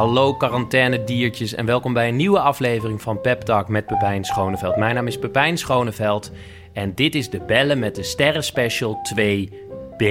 [0.00, 4.76] Hallo quarantaine-diertjes en welkom bij een nieuwe aflevering van Pep Talk met Pepijn Schoneveld.
[4.76, 6.32] Mijn naam is Pepijn Schoneveld
[6.72, 10.04] en dit is de Bellen met de Sterren Special 2B.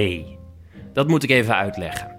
[0.94, 2.16] Dat moet ik even uitleggen.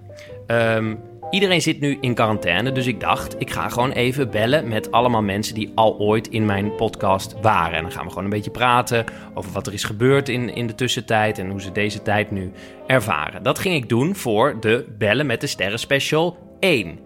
[0.47, 0.95] Ehm,
[1.29, 5.23] iedereen zit nu in quarantaine, dus ik dacht, ik ga gewoon even bellen met allemaal
[5.23, 7.75] mensen die al ooit in mijn podcast waren.
[7.75, 10.67] En dan gaan we gewoon een beetje praten over wat er is gebeurd in, in
[10.67, 12.51] de tussentijd en hoe ze deze tijd nu
[12.87, 13.43] ervaren.
[13.43, 16.99] Dat ging ik doen voor de Bellen met de Sterren Special 1.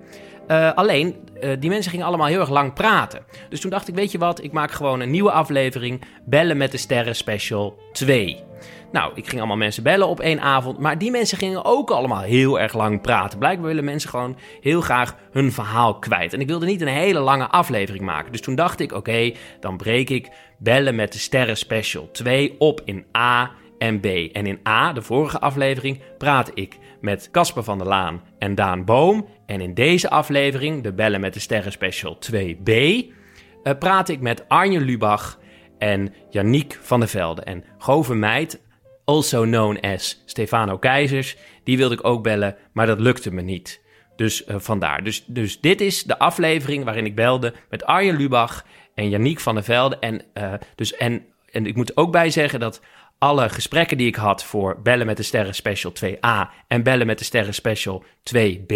[0.47, 3.25] Uh, alleen, uh, die mensen gingen allemaal heel erg lang praten.
[3.49, 6.71] Dus toen dacht ik, weet je wat, ik maak gewoon een nieuwe aflevering, Bellen met
[6.71, 8.43] de Sterren Special 2.
[8.91, 12.21] Nou, ik ging allemaal mensen bellen op één avond, maar die mensen gingen ook allemaal
[12.21, 13.39] heel erg lang praten.
[13.39, 16.33] Blijkbaar willen mensen gewoon heel graag hun verhaal kwijt.
[16.33, 18.31] En ik wilde niet een hele lange aflevering maken.
[18.31, 22.81] Dus toen dacht ik, oké, dan breek ik Bellen met de Sterren Special 2 op
[22.85, 24.05] in A en B.
[24.05, 28.85] En in A, de vorige aflevering, praat ik met Casper van der Laan en Daan
[28.85, 29.27] Boom.
[29.45, 34.49] En in deze aflevering, de Bellen met de Sterren Special 2B, uh, praat ik met
[34.49, 35.39] Arjen Lubach
[35.77, 37.41] en Yannick van der Velde.
[37.41, 38.61] En Gove Meid,
[39.05, 43.83] also known as Stefano Keizers, die wilde ik ook bellen, maar dat lukte me niet.
[44.15, 45.03] Dus uh, vandaar.
[45.03, 49.55] Dus, dus dit is de aflevering waarin ik belde met Arjen Lubach en Yannick van
[49.55, 49.97] der Velde.
[49.99, 52.81] En, uh, dus, en, en ik moet ook bij zeggen dat
[53.17, 57.17] alle gesprekken die ik had voor Bellen met de Sterren Special 2a en Bellen met
[57.17, 58.75] de Sterren Special 2b,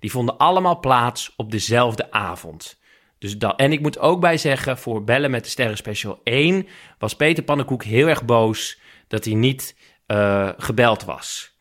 [0.00, 2.78] die vonden allemaal plaats op dezelfde avond.
[3.18, 6.66] Dus dat, en ik moet ook bij zeggen, voor Bellen met de Sterren Special 1
[6.98, 11.54] was Peter Pannenkoek heel erg boos dat hij niet uh, gebeld was.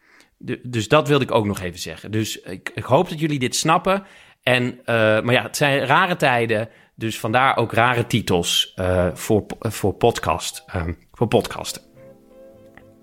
[0.63, 2.11] Dus dat wilde ik ook nog even zeggen.
[2.11, 4.03] Dus ik, ik hoop dat jullie dit snappen.
[4.43, 4.75] En, uh,
[5.21, 6.69] maar ja, het zijn rare tijden.
[6.95, 10.65] Dus vandaar ook rare titels uh, voor, voor, podcast,
[11.11, 11.84] voor podcasten.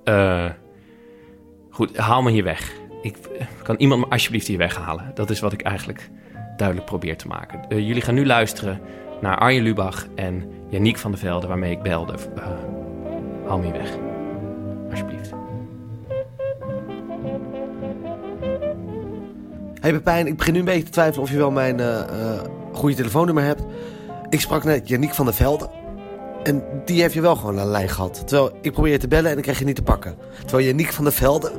[0.05, 0.51] Uh,
[1.71, 2.73] goed, haal me hier weg.
[3.03, 3.17] Ik,
[3.63, 5.11] kan iemand me alsjeblieft hier weghalen?
[5.15, 6.11] Dat is wat ik eigenlijk
[6.57, 7.61] duidelijk probeer te maken.
[7.69, 8.81] Uh, jullie gaan nu luisteren
[9.21, 12.15] naar Arjen Lubach en Yannick van der Velde, waarmee ik belde.
[12.37, 12.45] Uh,
[13.47, 13.91] haal me hier weg.
[14.91, 15.33] Alsjeblieft.
[19.81, 21.81] Hey Pepijn, ik begin nu een beetje te twijfelen of je wel mijn
[22.73, 23.63] goede telefoonnummer hebt.
[24.29, 25.71] Ik sprak net Yannick van der Velde.
[26.43, 28.23] En die heeft je wel gewoon aan de lijn gehad.
[28.27, 30.17] Terwijl ik probeer te bellen en ik krijg je niet te pakken.
[30.45, 31.53] Terwijl Yannick van der Velde,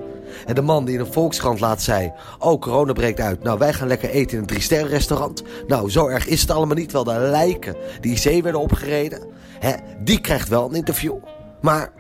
[0.46, 2.12] en de man die in een Volkskrant laat zei...
[2.40, 3.44] Oh, corona breekt uit.
[3.44, 5.44] Nou, wij gaan lekker eten in een drie-sterren restaurant.
[5.68, 6.92] Nou, zo erg is het allemaal niet.
[6.92, 9.20] Wel de lijken die zee werden opgereden.
[9.60, 11.16] Hè, die krijgt wel een interview.
[11.62, 11.92] Maar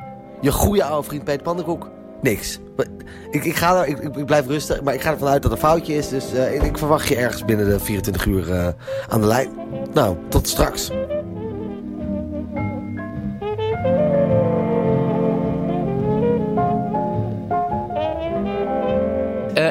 [0.42, 1.90] je goede oude vriend Peter Pandenkoek,
[2.22, 2.60] niks.
[3.32, 5.58] Ik, ik, ga er, ik, ik, blijf rustig, maar ik ga ervan uit dat er
[5.58, 6.10] een foutje is.
[6.10, 8.68] Dus uh, ik, verwacht je ergens binnen de 24 uur uh,
[9.10, 9.50] aan de lijn.
[9.94, 10.92] Nou, tot straks.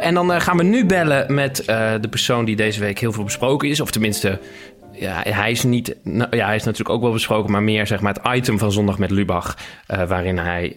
[0.02, 3.12] En dan uh, gaan we nu bellen met uh, de persoon die deze week heel
[3.12, 3.80] veel besproken is.
[3.80, 4.38] Of tenminste,
[4.92, 5.96] ja, hij is niet.
[6.02, 8.72] Nou, ja, hij is natuurlijk ook wel besproken, maar meer zeg maar het item van
[8.72, 9.56] zondag met Lubach.
[9.86, 10.76] waarin hij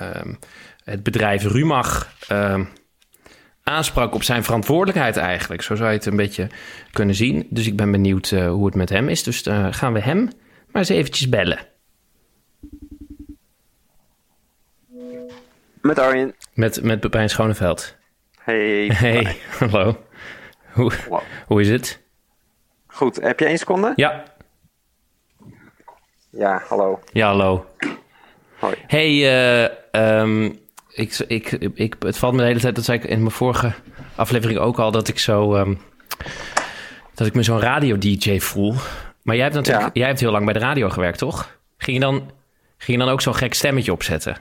[0.00, 0.38] um,
[0.84, 2.68] het bedrijf Rumach um,
[3.62, 5.62] aansprak op zijn verantwoordelijkheid eigenlijk.
[5.62, 6.48] Zo zou je het een beetje
[6.90, 7.46] kunnen zien.
[7.50, 9.22] Dus ik ben benieuwd hoe het met hem is.
[9.22, 10.24] Dus gaan we hem
[10.66, 11.58] maar eens eventjes bellen.
[15.80, 16.34] Met Arjen.
[16.54, 18.00] Met, met Pepijn Schoneveld.
[18.44, 18.86] Hey.
[18.86, 19.96] Hey, hallo.
[20.72, 21.20] Hoe, wow.
[21.46, 22.00] hoe is het?
[22.86, 23.92] Goed, heb je één seconde?
[23.96, 24.24] Ja.
[26.30, 27.00] Ja, hallo.
[27.12, 27.66] Ja, hallo.
[28.58, 28.74] Hoi.
[28.86, 33.04] Hey, uh, um, ik, ik, ik, het valt me de hele tijd, dat zei ik
[33.04, 33.72] in mijn vorige
[34.14, 35.78] aflevering ook al, dat ik zo, um,
[37.14, 38.74] dat ik me zo'n radio-dj voel.
[39.22, 39.90] Maar jij hebt natuurlijk, ja.
[39.92, 41.58] jij hebt heel lang bij de radio gewerkt, toch?
[41.78, 42.30] Ging je dan,
[42.76, 44.36] ging je dan ook zo'n gek stemmetje opzetten?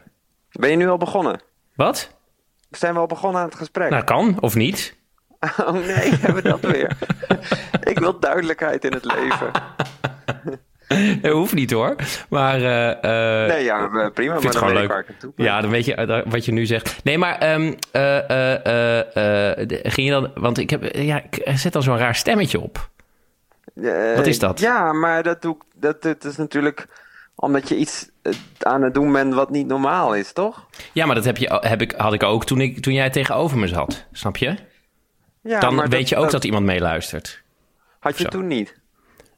[0.51, 1.41] Ben je nu al begonnen?
[1.75, 2.19] Wat?
[2.72, 3.90] Zijn we al begonnen aan het gesprek?
[3.90, 5.00] Nou, kan of niet.
[5.66, 6.98] Oh nee, hebben we dat weer.
[7.92, 9.51] ik wil duidelijkheid in het leven.
[11.22, 11.95] Dat hoeft niet hoor.
[12.30, 12.56] Maar.
[12.60, 14.34] Uh, nee, ja, prima.
[14.34, 14.88] Maar het gewoon leuk.
[14.88, 17.04] Waar ik toe ja, dan weet je wat je nu zegt.
[17.04, 17.54] Nee, maar.
[17.54, 17.75] Um,
[19.84, 20.31] ging je dan.
[20.36, 20.95] Want ik heb.
[20.95, 22.90] Ja, ik zet dan zo'n raar stemmetje op.
[24.16, 24.60] wat is dat?
[24.60, 26.88] Ja, maar dat, doe, dat, dat is natuurlijk
[27.42, 28.10] omdat je iets
[28.60, 30.68] aan het doen bent wat niet normaal is, toch?
[30.92, 33.58] Ja, maar dat heb je, heb ik, had ik ook toen, ik, toen jij tegenover
[33.58, 34.06] me zat.
[34.12, 34.56] Snap je?
[35.42, 37.44] Ja, Dan weet dat, je ook dat, dat iemand meeluistert.
[38.00, 38.30] Had je Zo.
[38.30, 38.80] toen niet?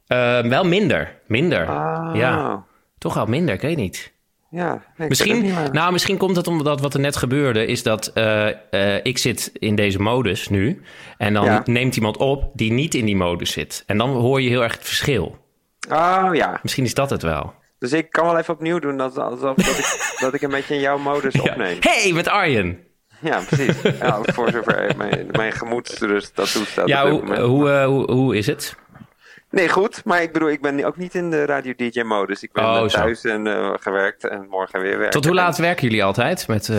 [0.07, 1.19] Uh, wel minder.
[1.27, 1.69] Minder.
[1.69, 2.11] Oh.
[2.13, 2.63] Ja.
[2.97, 4.11] Toch wel minder, ik weet niet.
[4.49, 8.47] Ja, nee, Misschien, nou, misschien komt het omdat wat er net gebeurde, is dat uh,
[8.71, 10.81] uh, ik zit in deze modus nu.
[11.17, 11.61] En dan Ja.
[11.65, 13.83] neemt iemand op die niet in die modus zit.
[13.87, 15.37] En dan hoor je heel erg het verschil.
[15.91, 17.53] Oh ja, Misschien is dat het wel.
[17.83, 20.73] Dus ik kan wel even opnieuw doen alsof, alsof dat, ik, dat ik een beetje
[20.73, 21.41] in jouw modus Ja.
[21.41, 21.77] opneem.
[21.79, 22.87] Hey, met Arjen.
[23.19, 23.81] Ja, precies.
[23.99, 28.75] ja, voor zover mijn, mijn gemoedsrust dat toestaat Ja, hoe, eh, hoe, hoe is het?
[29.49, 30.05] Nee, goed.
[30.05, 32.43] Maar ik bedoel, ik ben ook niet in de radio-dj-modus.
[32.43, 32.87] Ik ben Oh, eh, zo.
[32.87, 35.09] thuis en eh, gewerkt en morgen weer werken.
[35.11, 36.47] Tot hoe laat werken jullie altijd?
[36.47, 36.71] Met,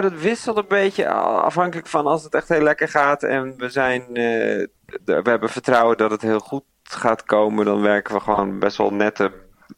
[0.00, 3.22] dat wisselt een beetje afhankelijk van als het echt heel lekker gaat.
[3.22, 7.64] En we zijn, we hebben vertrouwen dat het heel goed gaat komen.
[7.64, 9.32] Dan werken we gewoon best wel nette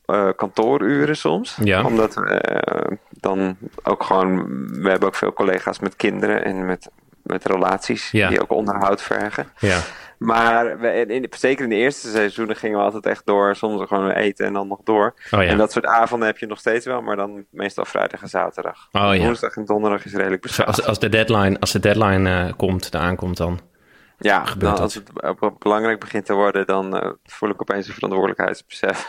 [0.05, 1.57] eh, kantooruren soms.
[1.63, 1.85] Ja.
[1.85, 4.47] Omdat we eh, dan ook gewoon,
[4.83, 6.91] we hebben ook veel collega's met kinderen en met,
[7.23, 8.29] met relaties Ja.
[8.29, 9.47] die ook onderhoud vergen.
[9.59, 9.79] ja.
[10.19, 13.57] Maar we, in, in- zeker in de eerste seizoenen gingen we altijd echt door.
[13.57, 15.15] Soms gewoon eten en dan nog door.
[15.31, 15.49] Oh ja.
[15.49, 18.89] En dat soort avonden heb je nog steeds wel, maar dan meestal vrijdag en zaterdag.
[18.93, 19.25] Oh ja.
[19.25, 20.69] Woensdag en donderdag is redelijk beschaafd.
[20.69, 23.61] Als, als de deadline, als de deadline eh, komt, eraan komt dan.
[24.21, 27.61] Ja, gebeurt dan, als het be- be- belangrijk begint te worden, dan eh, voel ik
[27.61, 29.09] opeens een verantwoordelijkheidsbesef.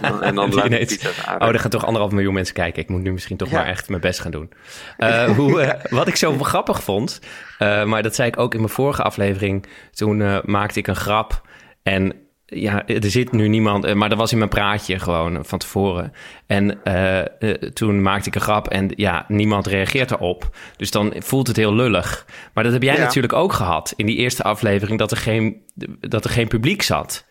[0.00, 1.52] en, en dan laat ik pizza's Oh, aan.
[1.52, 2.82] er gaan toch anderhalf miljoen mensen kijken.
[2.82, 3.56] Ik moet nu misschien toch Ja.
[3.58, 4.52] maar echt mijn best gaan doen.
[4.96, 7.20] Eh, hoe, eh, wat ik zo grappig vond,
[7.58, 9.66] maar dat zei ik ook in mijn vorige aflevering.
[9.90, 11.42] Toen maakte ik een grap
[11.82, 12.12] en
[12.46, 16.12] ja, er zit nu niemand, eh, maar dat was in mijn praatje gewoon van tevoren.
[16.46, 17.26] En eh, eh,
[17.72, 20.56] toen maakte ik een grap en ja, niemand reageert erop.
[20.76, 22.26] Dus dan voelt het heel lullig.
[22.54, 23.00] Maar dat heb jij Ja.
[23.00, 25.62] natuurlijk ook gehad in die eerste aflevering, dat er geen,
[26.00, 27.24] dat er geen publiek zat.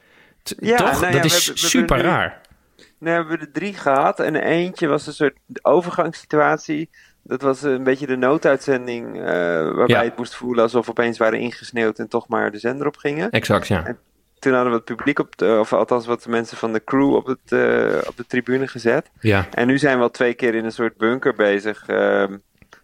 [0.43, 1.01] T- Ja, Toch?
[1.01, 2.41] nou ja, dat is we super raar.
[2.99, 4.19] Nee, we hebben er drie gehad.
[4.19, 6.89] En eentje was een soort overgangssituatie.
[7.23, 9.21] Dat was een beetje de nooduitzending.
[9.23, 10.03] waarbij Ja.
[10.03, 13.29] het moest voelen alsof we opeens waren ingesneeuwd en toch maar de zender op gingen.
[13.29, 13.95] Exact, ja.
[14.45, 17.25] Toen hadden we het publiek op, de, of althans wat mensen van de crew op,
[17.25, 19.09] het, eh, op de tribune gezet.
[19.19, 21.87] Ja, En nu zijn we al twee keer in een soort bunker bezig.
[21.87, 22.37] ehm,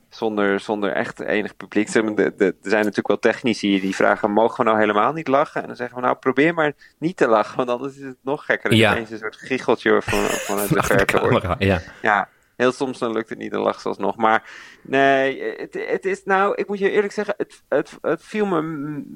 [0.09, 1.91] zonder, zonder echt enig publiek.
[1.91, 5.61] De- de- Er zijn natuurlijk wel technici die vragen: mogen we nou helemaal niet lachen?
[5.61, 8.45] En dan zeggen we: nou, probeer maar niet te lachen, want anders is het nog
[8.45, 8.73] gekker.
[8.73, 8.89] Ja.
[8.89, 11.81] is ineens een soort giecheltje van, vanuit de de verte ja.
[12.01, 14.15] Ja, heel soms dan lukt het niet, dan lacht ze alsnog.
[14.15, 14.43] Maar
[14.81, 18.61] nee, het, het is nou, ik moet je eerlijk zeggen, het, het, het viel me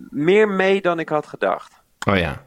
[0.10, 1.84] meer mee dan ik had gedacht.
[2.06, 2.42] Oh ja.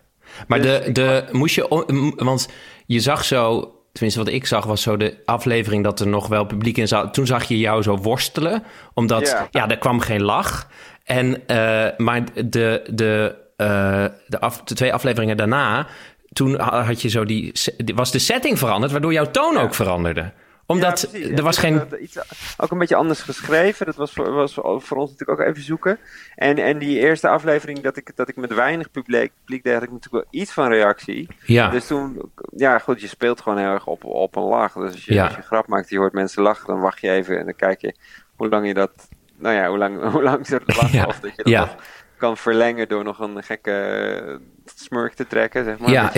[0.46, 2.48] Maar Dus de, de, moest je, want
[2.86, 6.44] je zag zo, tenminste wat ik zag, was zo de aflevering dat er nog wel
[6.44, 7.14] publiek in zat.
[7.14, 8.62] Toen zag je jou zo worstelen,
[8.94, 9.68] omdat, ja, Ja.
[9.68, 10.68] er kwam geen lach.
[11.04, 15.86] En, eh, maar de, de, eh, de, af, de twee afleveringen daarna,
[16.32, 17.52] toen ha- had je zo die-
[17.94, 20.32] was de setting veranderd, waardoor jouw toon ook veranderde.
[20.68, 21.82] Omdat Ja, er was Ja, geen...
[22.00, 22.18] iets,
[22.56, 23.86] ook een beetje anders geschreven.
[23.86, 25.98] Dat was voor, was voor ons natuurlijk ook even zoeken.
[26.34, 29.82] En, en die eerste aflevering dat ik, dat ik met weinig publiek, publiek deed, had
[29.82, 31.28] ik natuurlijk wel iets van reactie.
[31.44, 34.72] Ja, Dus toen, ja goed, je speelt gewoon heel erg op, op een lach.
[34.72, 35.22] Dus als je, Ja.
[35.24, 37.56] als je een grap maakt, je hoort mensen lachen, dan wacht je even en dan
[37.56, 37.94] kijk je
[38.36, 41.06] hoe lang je dat, nou ja, hoe lang, hoe lang ze lachen.
[41.06, 41.60] Of dat je dat Ja.
[41.60, 41.74] nog
[42.16, 44.34] kan verlengen door nog een gekke eh,
[44.74, 45.90] smurk te trekken, zeg maar.
[45.90, 46.10] ja,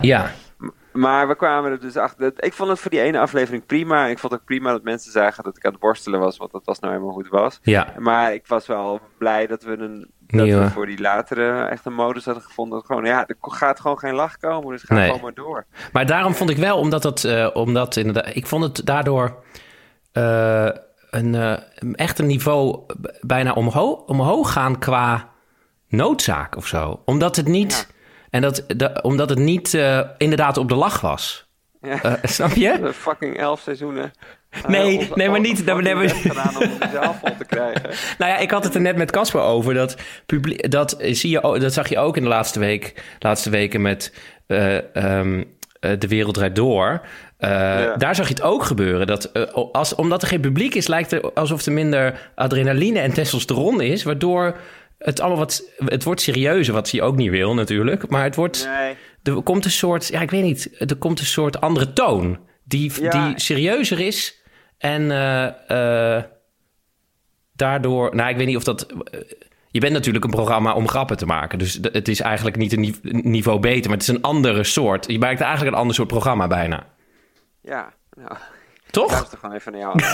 [0.00, 0.30] ja,
[0.92, 2.20] Maar we kwamen er dus achter.
[2.20, 4.06] dat- Ik vond het voor die ene aflevering prima.
[4.06, 6.64] Ik vond ook prima dat mensen zagen dat ik aan het borstelen was, want dat
[6.64, 7.58] was nou helemaal hoe het was.
[7.62, 7.86] ja.
[7.98, 11.94] Maar ik was wel blij dat we, een, dat we voor die latere echt een
[11.94, 12.78] modus hadden gevonden.
[12.78, 15.06] Dat gewoon, ja, er gaat gewoon geen lach komen, dus ga Nee.
[15.06, 15.66] gewoon maar door.
[15.92, 19.42] Maar daarom vond ik wel, omdat het, eh, omdat inderdaad, ik vond het daardoor
[20.12, 20.68] eh,
[21.10, 21.56] een eh,
[21.92, 22.80] echt een niveau
[23.20, 25.28] bijna omhoog, omhoog gaan qua
[25.88, 27.02] noodzaak of zo.
[27.04, 27.92] Omdat het niet,
[28.32, 31.46] en dat, dat- omdat het niet eh, inderdaad op de lach was.
[31.80, 32.02] Ja.
[32.02, 32.78] Eh, snap je?
[32.82, 34.12] De fucking elf seizoenen.
[34.50, 37.90] eh, Nee, nee, maar niet- dat- maar- best gedaan om de zaal vol te krijgen.
[38.18, 39.74] Nou ja, ik had het er net met Casper over.
[39.74, 43.82] Dat, publiek, dat, zie je, dat zag je ook in de laatste, week, laatste weken
[43.82, 44.14] met
[44.46, 45.44] eh, ehm,
[45.80, 47.00] eh, De Wereld Draait Door.
[47.38, 47.96] Ja.
[47.96, 49.06] Daar zag je het ook gebeuren.
[49.06, 53.80] Dat, als, omdat er geen publiek is, lijkt het alsof er minder adrenaline en testosteron
[53.80, 54.02] is.
[54.02, 54.56] Waardoor
[55.04, 55.62] het allemaal wat...
[55.76, 58.08] Het wordt serieuzer, wat hij ook niet wil natuurlijk.
[58.08, 58.68] Maar het wordt...
[58.78, 58.96] Nee.
[59.22, 60.06] Er komt een soort...
[60.08, 60.70] Ja, ik weet niet.
[60.90, 62.38] Er komt een soort andere toon.
[62.64, 63.10] Die, Ja.
[63.26, 64.42] die serieuzer is.
[64.78, 66.22] En eh, eh,
[67.52, 68.14] daardoor...
[68.14, 68.86] Nou, ik weet niet of dat...
[68.86, 69.20] eh,
[69.70, 71.58] je bent natuurlijk een programma om grappen te maken.
[71.58, 73.90] Dus het is eigenlijk niet een ni- niveau beter.
[73.90, 75.06] Maar het is een andere soort.
[75.10, 76.86] Je maakt eigenlijk een ander soort programma bijna.
[77.62, 78.36] Ja, nou,
[78.90, 79.10] Toch?
[79.12, 80.00] luister gewoon even naar jou.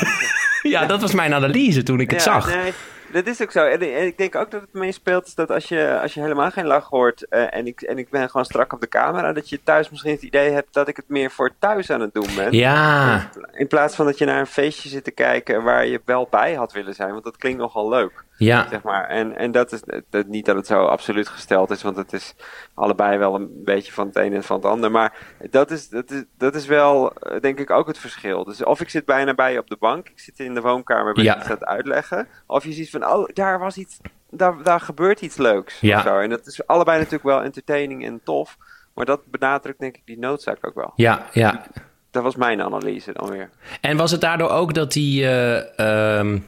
[0.63, 2.55] Ja, dat was mijn analyse toen ik het ja, zag.
[2.55, 2.73] Nee,
[3.13, 3.65] dat is ook zo.
[3.65, 6.51] En, en ik denk ook dat het meespeelt is dat als je, als je helemaal
[6.51, 9.49] geen lach hoort eh, en, ik, en ik ben gewoon strak op de camera, dat
[9.49, 12.35] je thuis misschien het idee hebt dat ik het meer voor thuis aan het doen
[12.37, 12.53] ben.
[12.53, 16.29] Ja, In plaats van dat je naar een feestje zit te kijken waar je wel
[16.31, 18.27] bij had willen zijn, want dat klinkt nogal leuk.
[18.39, 19.09] Ja, Zeg maar.
[19.09, 22.35] En, en dat is dat, niet dat het zo absoluut gesteld is, want het is
[22.75, 24.91] allebei wel een beetje van het een en van het ander.
[24.91, 25.17] Maar
[25.51, 28.45] dat is, dat is, dat is wel, eh, denk ik, ook het verschil.
[28.45, 31.13] Dus of ik zit bijna bij je op de bank, ik zit in de woonkamer,
[31.15, 31.33] ben Ja.
[31.35, 32.29] ik iets aan het uitleggen.
[32.47, 35.81] Of je ziet van, oh, daar was iets, daar, daar gebeurt iets leuks.
[35.81, 35.97] Ja.
[35.97, 36.19] Of zo.
[36.19, 38.57] En dat is allebei natuurlijk wel entertaining en tof.
[38.95, 40.93] Maar dat benadrukt denk ik die noodzaak ook wel.
[40.97, 41.67] ja, ja.
[42.11, 43.51] dat was mijn analyse dan weer.
[43.81, 45.79] En was het daardoor ook dat die, eh,
[46.19, 46.39] ehm,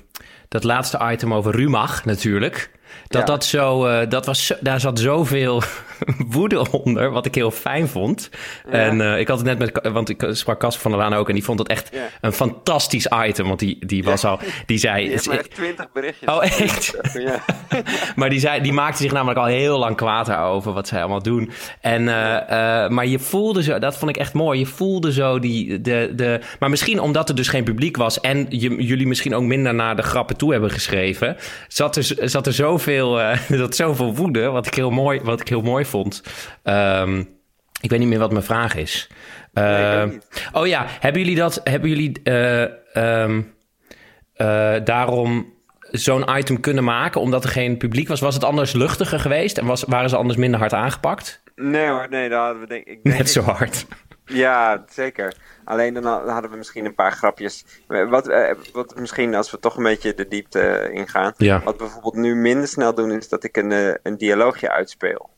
[0.51, 2.71] dat laatste item over Rumach natuurlijk,
[3.07, 3.27] dat Ja.
[3.27, 5.63] dat zo, eh, dat was, daar zat zoveel
[6.37, 8.31] woede onder, wat ik heel fijn vond.
[8.71, 11.29] En eh, ik had het net met, want ik sprak Casper van der Laan ook
[11.29, 12.09] en die vond het echt Ja.
[12.21, 15.17] een fantastisch item, want die, die was al, die zei,
[15.55, 16.29] twintig berichtjes.
[16.29, 16.97] Oh, echt?
[17.21, 17.45] Ja.
[18.17, 21.23] Maar die, zei, die maakte zich namelijk al heel lang kwaad daarover wat zij allemaal
[21.23, 21.51] doen.
[21.81, 24.59] En, eh, eh, maar je voelde zo, dat vond ik echt mooi.
[24.59, 25.81] Je voelde zo die.
[25.81, 28.21] De, de, maar misschien omdat er dus geen publiek was.
[28.21, 31.37] en je, jullie misschien ook minder naar de grappen toe hebben geschreven.
[31.69, 34.49] zat er, zat er zoveel, dat zoveel woede.
[34.49, 35.90] Wat ik heel mooi, wat ik heel mooi vond.
[36.63, 37.19] Ehm,
[37.81, 39.09] ik weet niet meer wat mijn vraag is.
[39.53, 40.19] Nee, Ehm,
[40.53, 41.61] oh ja, hebben jullie dat.
[41.65, 42.21] Hebben jullie.
[42.23, 42.63] eh,
[43.23, 43.43] ehm,
[44.35, 45.53] eh, daarom
[45.91, 48.21] zo'n item kunnen maken omdat er geen publiek was?
[48.21, 51.43] Was het anders luchtiger geweest en was, waren ze anders minder hard aangepakt?
[51.57, 53.03] Nee hoor, nee, daar hadden we denk ik...
[53.05, 53.87] Denk Net zo hard.
[54.25, 55.35] Ja, zeker.
[55.65, 57.65] Alleen dan ha- hadden we misschien een paar grapjes.
[57.87, 61.33] Wat, eh, wat misschien, als we toch een beetje de diepte ingaan.
[61.37, 61.61] Ja.
[61.65, 65.31] Wat we bijvoorbeeld nu minder snel doen, is dat ik een, een dialoogje uitspeel.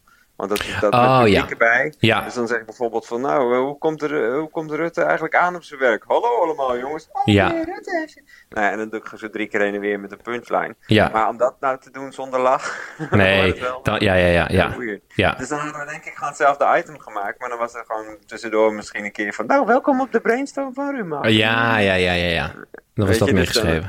[0.42, 1.40] Want dat, dat Oh, met ja.
[1.40, 1.94] publiek erbij.
[1.98, 2.20] Ja.
[2.20, 5.02] Dus dan zeg ik bijvoorbeeld van, nou, eh, hoe komt, er, eh, hoe komt Rutte
[5.02, 6.04] eigenlijk aan op zijn werk?
[6.06, 7.08] Hallo allemaal jongens.
[7.12, 7.48] Oh, Ja.
[7.52, 8.22] nee, Rutte heeft...
[8.48, 10.74] Nou ja, en dan doe ik zo drie keer heen en weer met een punchline.
[10.86, 11.08] Ja.
[11.12, 12.78] Maar om dat nou te doen zonder lach...
[13.10, 14.46] Nee, wel dan, ja, ja, ja.
[14.48, 14.76] ja.
[15.08, 15.34] ja.
[15.34, 17.38] Dus dan hadden we denk ik gewoon hetzelfde item gemaakt.
[17.40, 19.46] Maar dan was er gewoon tussendoor misschien een keer van...
[19.46, 21.26] Nou, welkom op de brainstorm van Ruma.
[21.26, 22.46] Ja, ja, ja, ja, ja.
[22.94, 23.82] Dan was Weet dat je, dus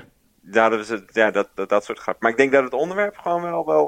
[0.51, 2.21] hadden we ze, ja, dat, dat, dat soort grap.
[2.21, 3.85] Maar ik denk dat het onderwerp gewoon wel, wel,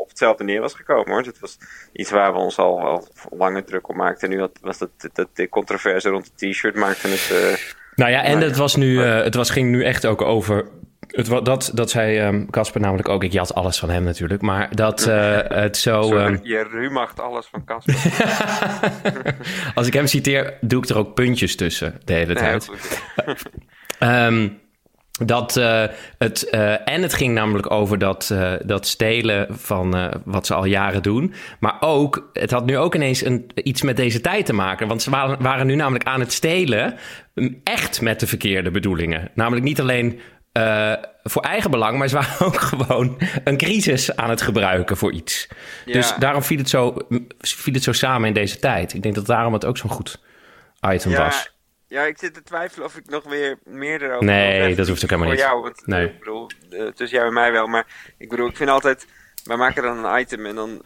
[0.00, 1.22] op hetzelfde neer was gekomen hoor.
[1.22, 1.58] Het was
[1.92, 4.28] iets waar we ons al wel langer druk op maakten.
[4.28, 7.30] Nu had, was dat, dat de controverse rond het t-shirt maakte het...
[7.32, 7.56] eh,
[7.94, 8.48] Nou ja, en Nee.
[8.48, 10.68] het, was nu, eh, het was, ging nu echt ook over.
[11.06, 13.24] Het, dat, dat zei ehm, Casper namelijk ook.
[13.24, 14.42] Ik jat alles van hem natuurlijk.
[14.42, 16.02] Maar dat eh, het zo.
[16.02, 17.94] sorry, ehm, je rumacht alles van Casper.
[19.74, 22.70] als ik hem citeer, doe ik er ook puntjes tussen de hele Nee, tijd.
[23.98, 24.48] Ehm,
[25.24, 25.84] dat eh,
[26.18, 30.64] het, eh, en het ging namelijk over dat, eh, dat stelen van wat ze al
[30.64, 31.34] jaren doen.
[31.60, 34.88] Maar ook, het had nu ook ineens een, iets met deze tijd te maken.
[34.88, 36.94] Want ze waren, waren nu namelijk aan het stelen,
[37.34, 39.30] mm, echt met de verkeerde bedoelingen.
[39.34, 40.20] Namelijk niet alleen
[41.22, 45.48] voor eigen belang, maar ze waren ook gewoon een crisis aan het gebruiken voor iets.
[45.84, 45.92] Ja.
[45.92, 46.96] Dus daarom viel het, zo,
[47.38, 48.94] viel het zo samen in deze tijd.
[48.94, 50.20] Ik denk dat daarom het ook zo'n goed
[50.80, 51.55] item Ja, was.
[51.88, 55.10] Ja, ik zit te twijfelen of ik nog weer meer erover Nee, dat hoeft ook
[55.10, 55.46] helemaal Voor niet.
[55.46, 56.06] jou, want Nee.
[56.06, 57.66] ik bedoel, eh, tussen jou en mij wel.
[57.66, 57.86] Maar
[58.18, 59.06] ik bedoel, ik vind altijd...
[59.44, 60.82] Wij maken dan een item en dan...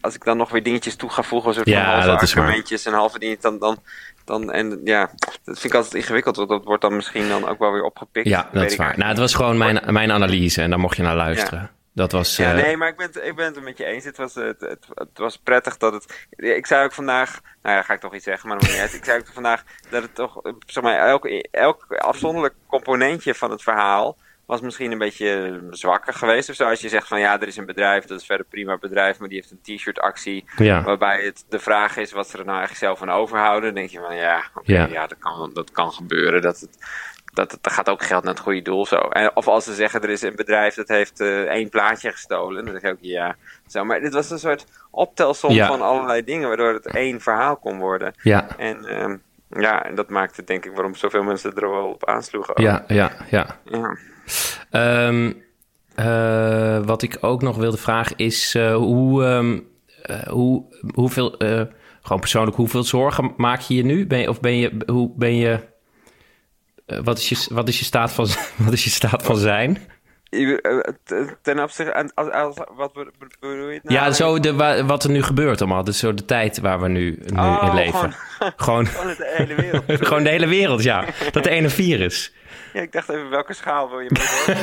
[0.00, 1.48] Als ik dan nog weer dingetjes toe ga voegen...
[1.48, 3.36] Een soort Ja, van halve argumentjes en halve dingen...
[3.40, 3.82] Dan, dan,
[4.24, 5.10] dan, en ja,
[5.44, 6.36] dat vind ik altijd ingewikkeld.
[6.36, 8.28] Want dat wordt dan misschien dan ook wel weer opgepikt.
[8.28, 8.98] Ja, dat is waar.
[8.98, 11.70] Nou, het was gewoon mijn, mijn analyse en daar mocht je naar luisteren.
[11.92, 12.36] Dat was...
[12.36, 14.04] Ja, eh, nee, maar ik ben, het, ik ben het er met je eens.
[14.04, 16.26] Het was, eh, het, het, het was prettig dat het.
[16.36, 17.40] Ik zei ook vandaag.
[17.62, 18.98] Nou ja, ga ik toch iets zeggen, maar dat maakt niet uit.
[18.98, 20.40] Ik zei ook vandaag dat het toch.
[20.66, 24.16] Zeg maar, elk, elk afzonderlijk componentje van het verhaal.
[24.46, 26.68] was misschien een beetje zwakker geweest of zo.
[26.68, 29.18] Als je zegt van ja, er is een bedrijf, dat is verder prima bedrijf.
[29.18, 30.44] maar die heeft een t-shirt actie.
[30.56, 30.82] Ja.
[30.82, 33.62] Waarbij het de vraag is wat ze er nou eigenlijk zelf van overhouden.
[33.62, 34.86] Dan denk je van ja, Ja.
[34.86, 35.06] ja.
[35.06, 36.42] dat, kan, dat kan gebeuren.
[36.42, 36.78] Dat het,
[37.32, 38.96] dat er gaat ook geld naar het goede doel zo.
[38.96, 42.64] En, of als ze zeggen er is een bedrijf dat heeft eh, één plaatje gestolen.
[42.64, 43.36] Dan zeg ik ook ja.
[43.66, 45.66] Zo, maar dit was een soort optelsom Ja.
[45.66, 46.48] van allerlei dingen.
[46.48, 48.12] Waardoor het één verhaal kon worden.
[48.22, 49.16] Ja, En ehm,
[49.62, 52.56] ja, en dat maakte denk ik waarom zoveel mensen er wel op aansloegen.
[52.56, 52.62] ook.
[52.64, 53.46] ja, ja, ja.
[53.64, 53.96] Ja.
[54.70, 55.32] Ehm,
[55.94, 59.58] eh, wat ik ook nog wilde vragen is eh, hoe, ehm,
[60.02, 61.34] eh, hoe, hoeveel,
[62.02, 64.06] gewoon persoonlijk, hoeveel zorgen maak je je nu?
[64.06, 65.58] Ben je, of ben je, hoe ben je,
[67.02, 68.26] wat, is je, wat is je staat van,
[68.64, 69.78] wat is je staat van zijn?
[70.30, 70.78] Eh,
[71.42, 73.80] Ten opzichte aan als, als, wat be- be- bedoel je?
[73.82, 73.94] nou?
[74.00, 75.84] ja, zo de, wa- wat er nu gebeurt allemaal.
[75.84, 77.92] Dus zo de tijd waar we nu, nu Oh, in leven.
[78.12, 80.06] gewoon- Gewoon, Gewoon de hele wereld.
[80.06, 81.04] gewoon de hele wereld, ja.
[81.30, 82.32] Dat de ene virus.
[82.72, 84.56] Ja, ik dacht even, welke schaal wil je mee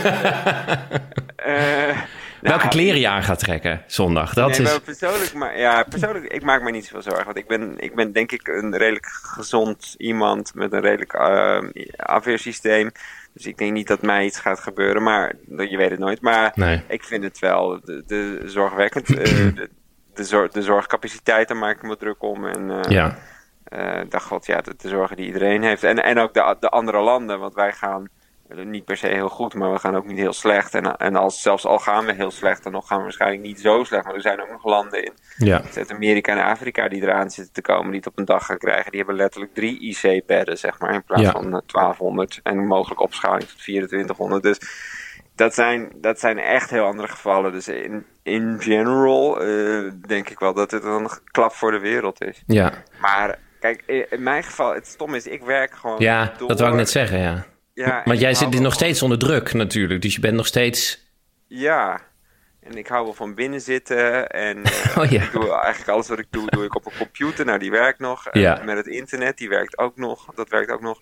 [1.36, 1.98] Eh,
[2.41, 4.34] Welke nou, kleren je aan gaat trekken zondag.
[4.34, 4.63] Dat nee, is...
[4.72, 7.25] maar persoonlijk, maar, ja, persoonlijk, ik maak me niet zoveel zorgen.
[7.25, 11.60] Want ik ben, ik ben denk ik een redelijk gezond iemand met een redelijk eh,
[11.96, 12.91] afweersysteem.
[13.34, 16.22] Dus ik denk niet dat mij iets gaat gebeuren, maar je weet het nooit.
[16.22, 16.82] Maar Nee.
[16.88, 19.10] ik vind het wel de, de zorgwekkend.
[19.17, 19.24] eh,
[19.56, 19.70] de,
[20.13, 22.46] de, zor- de zorgcapaciteit, daar maak ik me druk om.
[22.46, 23.15] En, eh, Ja,
[24.10, 25.84] dacht god, ja, de, de zorgen die iedereen heeft.
[25.84, 28.08] En, en ook de, de andere landen, want wij gaan
[28.56, 30.75] niet per se heel goed, maar we gaan ook niet heel slecht.
[30.75, 33.60] En, en als, zelfs al gaan we heel slecht, dan nog gaan we waarschijnlijk niet
[33.60, 34.06] zo slecht.
[34.06, 37.62] Maar er zijn ook nog landen in ja, Zuid-Amerika en Afrika die eraan zitten te
[37.62, 38.89] komen, die het op een dag gaan krijgen.
[38.92, 41.32] Die hebben letterlijk drie IC-bedden, zeg maar, in plaats Ja.
[41.32, 42.39] van eh, 1200.
[42.44, 44.44] En mogelijk opschaling tot 2400.
[44.44, 44.60] Dus
[45.36, 47.51] dat zijn, dat zijn echt heel andere gevallen.
[47.51, 52.22] Dus in, in general eh, denk ik wel dat het een klap voor de wereld
[52.22, 52.44] is.
[52.48, 52.74] ja.
[53.01, 56.48] Maar Kijk, in mijn geval, het stom is, ik werk gewoon Ja, door.
[56.48, 57.46] dat wou ik net zeggen, ja.
[57.86, 60.01] Ja, Want ik jij zit nog van- steeds onder druk natuurlijk.
[60.01, 61.05] Dus je bent nog steeds...
[61.48, 62.01] Ja,
[62.62, 64.29] en ik hou wel van binnen zitten.
[64.29, 65.24] En eh, Oh, ja.
[65.24, 67.46] ik doe eigenlijk alles wat ik doe, doe ik op een computer.
[67.46, 68.27] Nou, die werkt nog.
[68.31, 68.62] Ja.
[68.65, 70.25] Met het internet, die werkt ook nog.
[70.36, 71.01] Dat werkt ook nog.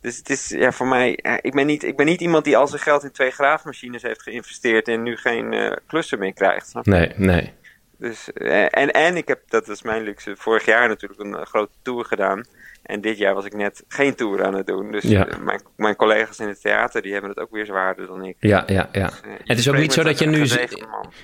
[0.00, 2.56] Dus het is ja, voor mij, eh, ik, ben niet, ik ben niet iemand die
[2.56, 6.74] al zijn geld in twee graafmachines heeft geïnvesteerd en nu geen eh, klussen meer krijgt.
[6.82, 7.52] Nee, nee.
[7.98, 11.44] Dus, eh, en, en ik heb, dat is mijn luxe, vorig jaar natuurlijk een eh,
[11.44, 12.44] grote tour gedaan.
[12.92, 14.90] En dit jaar was ik net geen tour aan het doen.
[14.92, 15.26] Dus Ja.
[15.26, 18.36] eh, mijn, mijn collega's in het theater, die hebben het ook weer zwaarder dan ik.
[18.38, 19.06] Ja, ja, ja.
[19.06, 20.38] Dus, eh, Het is ook niet zo dat je nu...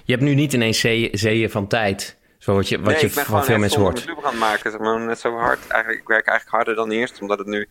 [0.04, 0.80] Je hebt nu niet ineens
[1.12, 2.16] zeeën, van tijd.
[2.38, 4.04] Zo wat je, wat nee, je ik ben van gewoon veel mensen hoort.
[4.06, 4.70] mijn aan het maken.
[4.70, 5.66] Zeg maar, net zo hard.
[5.68, 7.68] Eigenlijk, ik werk eigenlijk harder dan eerst, omdat het nu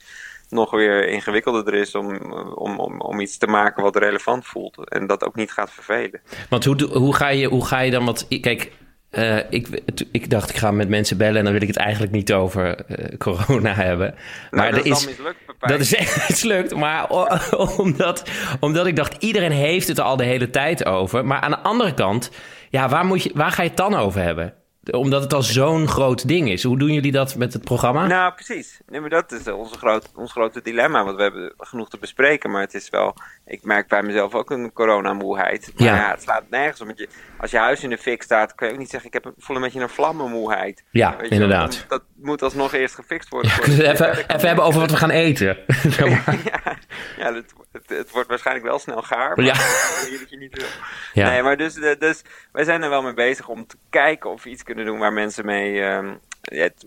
[0.49, 2.15] nog weer ingewikkelder is om,
[2.55, 4.89] om, om, om iets te maken wat relevant voelt.
[4.89, 6.21] En dat ook niet gaat vervelen.
[6.49, 8.05] Want hoe, hoe, ga je, hoe ga je dan...
[8.05, 8.71] Want kijk,
[9.09, 11.37] eh, ik, ik dacht ik ga met mensen bellen...
[11.37, 14.15] en dan wil ik het eigenlijk niet over eh, corona hebben.
[14.51, 15.37] Maar nou, dat er is mislukt.
[15.59, 17.09] Dat is echt mislukt, maar
[17.77, 21.25] omdat, omdat ik dacht, iedereen heeft het al de hele tijd over.
[21.25, 22.31] Maar aan de andere kant,
[22.69, 24.53] ja, waar, moet je, waar ga je het dan over hebben?
[24.91, 26.63] Omdat het al zo'n groot ding is.
[26.63, 28.07] Hoe doen jullie dat met het programma?
[28.07, 28.79] Nou, precies.
[28.87, 31.03] Nee, maar dat is onze groot, ons grote dilemma.
[31.03, 32.51] Want we hebben genoeg te bespreken.
[32.51, 33.15] Maar het is wel.
[33.45, 35.71] Ik merk bij mezelf ook een coronamoeheid.
[35.75, 35.95] Maar Ja.
[35.95, 36.11] ja.
[36.11, 36.91] het slaat nergens om.
[36.95, 37.07] Je,
[37.39, 39.55] als je huis in de fik staat, kun je ook niet zeggen: ik heb, voel
[39.55, 40.83] een beetje een vlammenmoeheid.
[40.91, 41.85] ja, Weet inderdaad.
[41.87, 43.51] Dat moet alsnog eerst gefixt worden.
[43.65, 45.57] Ja, even, even hebben over wat we gaan eten.
[45.97, 46.77] Ja,
[47.17, 49.35] ja het, het, het wordt waarschijnlijk wel snel gaar.
[49.35, 49.53] Maar Ja.
[49.53, 50.67] dat je niet wil.
[51.13, 51.29] Ja.
[51.29, 54.49] Nee, maar dus, dus wij zijn er wel mee bezig om te kijken of we
[54.49, 56.13] iets kunnen doen waar mensen mee, ehm,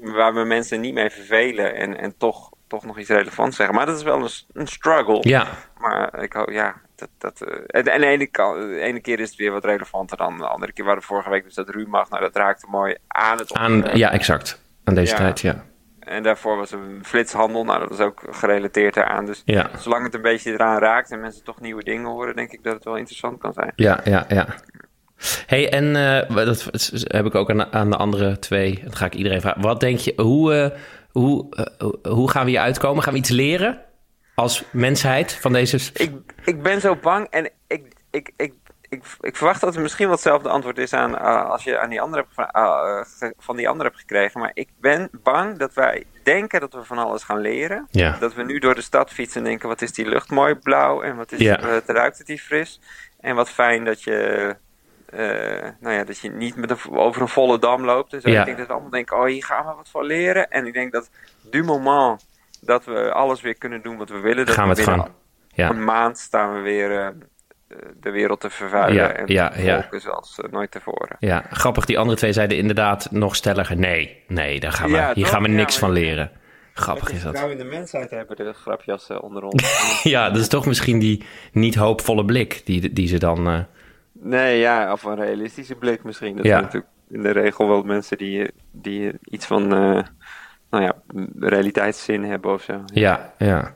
[0.01, 3.75] waar we mensen niet mee vervelen en, en toch, toch nog iets relevants zeggen.
[3.75, 5.19] Maar dat is wel een, een struggle.
[5.21, 9.01] ja, Maar ik hoop, ja, dat, dat, eh, en, en de, ene, ka- de ene
[9.01, 10.85] keer is het weer wat relevanter dan de andere keer.
[10.85, 14.13] Waar de vorige week dus dat Rumach, nou dat raakte mooi aan het aan, ja,
[14.13, 14.63] exact.
[14.85, 15.19] Aan deze Ja.
[15.19, 15.65] tijd, ja.
[16.01, 19.27] En daarvoor was een flitshandel, nou dat was ook gerelateerd eraan.
[19.27, 22.53] Dus Ja, zolang het een beetje eraan raakt en mensen toch nieuwe dingen horen, denk
[22.53, 23.73] ik dat het wel interessant kan zijn.
[23.77, 24.25] ja, ja.
[24.29, 24.47] ja.
[25.47, 28.81] hey, en eh, dat heb ik ook aan, aan de andere twee.
[28.85, 29.63] Dat ga ik iedereen vragen.
[29.63, 30.79] Wat denk je, hoe, eh,
[31.11, 31.47] hoe,
[32.09, 33.03] hoe gaan we hier uitkomen?
[33.03, 33.81] Gaan we iets leren
[34.35, 35.91] als mensheid van deze...
[35.95, 36.13] Ik,
[36.45, 38.53] ik ben zo bang en ik, ik, ik,
[38.89, 41.89] ik, ik verwacht dat het misschien wel hetzelfde antwoord is aan eh, als je aan
[41.91, 44.41] die andere hebt, ah, eh, van die andere hebt gekregen.
[44.41, 47.87] Maar ik ben bang dat wij denken dat we van alles gaan leren.
[47.91, 48.17] Ja.
[48.21, 51.03] Dat we nu door de stad fietsen en denken: wat is die lucht mooi blauw
[51.03, 51.61] en wat is, Ja.
[51.61, 52.81] wat ruikt het hier fris?
[53.21, 54.57] En wat fijn dat je.
[55.07, 58.13] eh, nou ja, dat je niet met een, over een volle dam loopt.
[58.13, 58.31] En zo.
[58.31, 58.39] Ja.
[58.39, 60.51] Ik denk dat we allemaal denken, oh, hier gaan we wat van leren.
[60.51, 61.11] En ik denk dat
[61.51, 62.29] du moment
[62.61, 64.47] dat we alles weer kunnen doen wat we willen.
[64.47, 65.19] Dat Gaan we het binnen gewoon.
[65.61, 65.71] Ja.
[65.71, 67.09] Een maand staan we weer eh,
[68.01, 68.95] de wereld te vervuilen.
[68.95, 71.17] Ja, en ja, zoals eh, nooit tevoren.
[71.19, 71.85] Ja, grappig.
[71.85, 73.77] Die andere twee zeiden inderdaad nog stelliger.
[73.77, 76.31] Nee, nee, daar gaan we, Ja, hier gaan we niks van leren.
[76.75, 77.51] Grappig is dat.
[77.51, 80.01] in de mensheid hebben de grapjas eh, onder ons.
[80.15, 83.47] Ja, dat is toch misschien die niet hoopvolle blik die, die ze dan...
[83.49, 83.59] eh,
[84.13, 86.37] nee, ja, of een realistische blik misschien.
[86.37, 86.51] Dat Ja.
[86.51, 90.03] zijn natuurlijk in de regel wel mensen die, die iets van, eh,
[90.71, 90.95] nou ja,
[91.41, 92.83] realiteitszin hebben of zo.
[92.95, 93.75] ja, ja.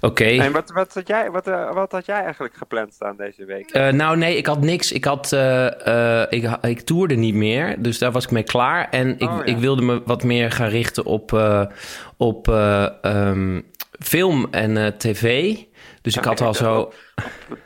[0.00, 0.24] Oké.
[0.24, 3.70] En wat, wat, had jij, wat, eh, wat had jij eigenlijk gepland staan deze week?
[3.70, 4.92] Eh, nou, nee, ik had niks.
[4.92, 8.88] Ik, had, eh, ik, ik toerde niet meer, dus daar was ik mee klaar.
[8.90, 9.44] En ik, Oh, ja.
[9.44, 11.32] ik wilde me wat meer gaan richten op,
[12.16, 13.60] op eh, ehm,
[13.98, 15.54] film en tv.
[16.08, 16.92] Dus ik had al zo...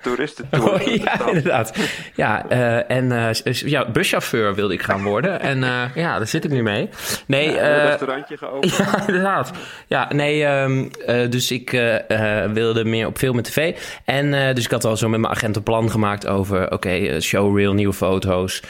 [0.03, 0.73] Toeristentour.
[0.73, 1.73] Oh, ja, inderdaad.
[2.15, 5.41] Ja, eh, en s- ja, buschauffeur wilde ik gaan worden.
[5.41, 6.89] En eh, ja, daar zit ik nu mee.
[7.27, 8.77] Nee, een eh, restaurantje geopend.
[8.77, 9.51] Ja, inderdaad.
[9.87, 11.71] Ja, nee, ehm, eh, dus ik
[12.53, 13.77] wilde meer op film en tv.
[14.05, 16.71] En dus ik had al zo met mijn agent een plan gemaakt over...
[16.73, 18.63] oké, showreel, nieuwe foto's...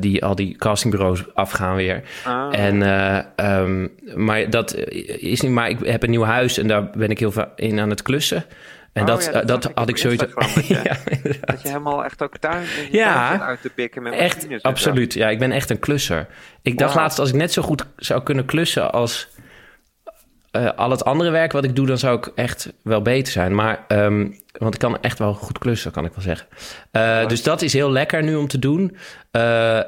[0.00, 2.02] die al die castingbureaus afgaan weer.
[2.24, 2.58] Ah.
[2.58, 4.74] En, eh, ehm, maar dat
[5.18, 5.50] is niet...
[5.52, 8.02] Maar ik heb een nieuw huis en daar ben ik heel veel in aan het
[8.02, 8.44] klussen.
[8.92, 10.22] En Oh, dat, ja, eh, dat dat had ik zoiets...
[10.22, 10.96] Instagram, dat je- ja.
[11.40, 13.40] Dat je helemaal echt ook tuin, je Ja.
[13.40, 15.14] uit te pikken met Echt, absoluut.
[15.14, 16.26] Ja, ik ben echt een klusser.
[16.62, 19.28] Ik dacht laatst, als ik net zo goed zou kunnen klussen als
[20.50, 23.54] eh, al het andere werk wat ik doe, dan zou ik echt wel beter zijn.
[23.54, 26.46] Maar, ehm, want ik kan echt wel goed klussen, kan ik wel zeggen.
[26.90, 28.96] Eh, dus dat is heel lekker nu om te doen.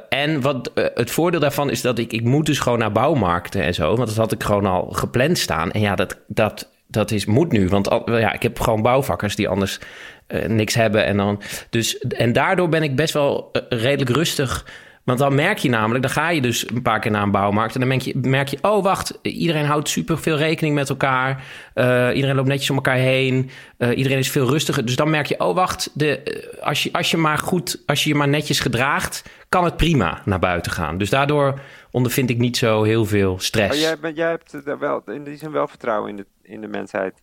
[0.08, 3.74] En wat, het voordeel daarvan is dat ik, ik moet dus gewoon naar bouwmarkten en
[3.74, 3.96] zo.
[3.96, 5.70] Want dat had ik gewoon al gepland staan.
[5.70, 7.68] En ja, dat, dat, dat is, moet nu.
[7.68, 9.78] Want ja, ik heb gewoon bouwvakkers die anders
[10.26, 11.04] eh, niks hebben.
[11.04, 14.66] En, dan, dus, en daardoor ben ik best wel eh, redelijk rustig.
[15.04, 17.74] Want dan merk je namelijk, dan ga je dus een paar keer naar een bouwmarkt.
[17.74, 21.44] En dan merk je, merk je oh wacht, iedereen houdt super veel rekening met elkaar.
[21.74, 23.50] Eh, iedereen loopt netjes om elkaar heen.
[23.94, 24.84] Iedereen is veel rustiger.
[24.84, 28.08] Dus dan merk je, oh wacht, de, als, je, als je maar goed, als je
[28.08, 30.98] je maar netjes gedraagt, kan het prima naar buiten gaan.
[30.98, 31.60] Dus daardoor
[31.94, 33.84] ondervind ik niet zo heel veel stress.
[33.84, 36.68] Oh, jij, jij hebt er wel, in die zin wel vertrouwen in de, in de
[36.68, 37.14] mensheid.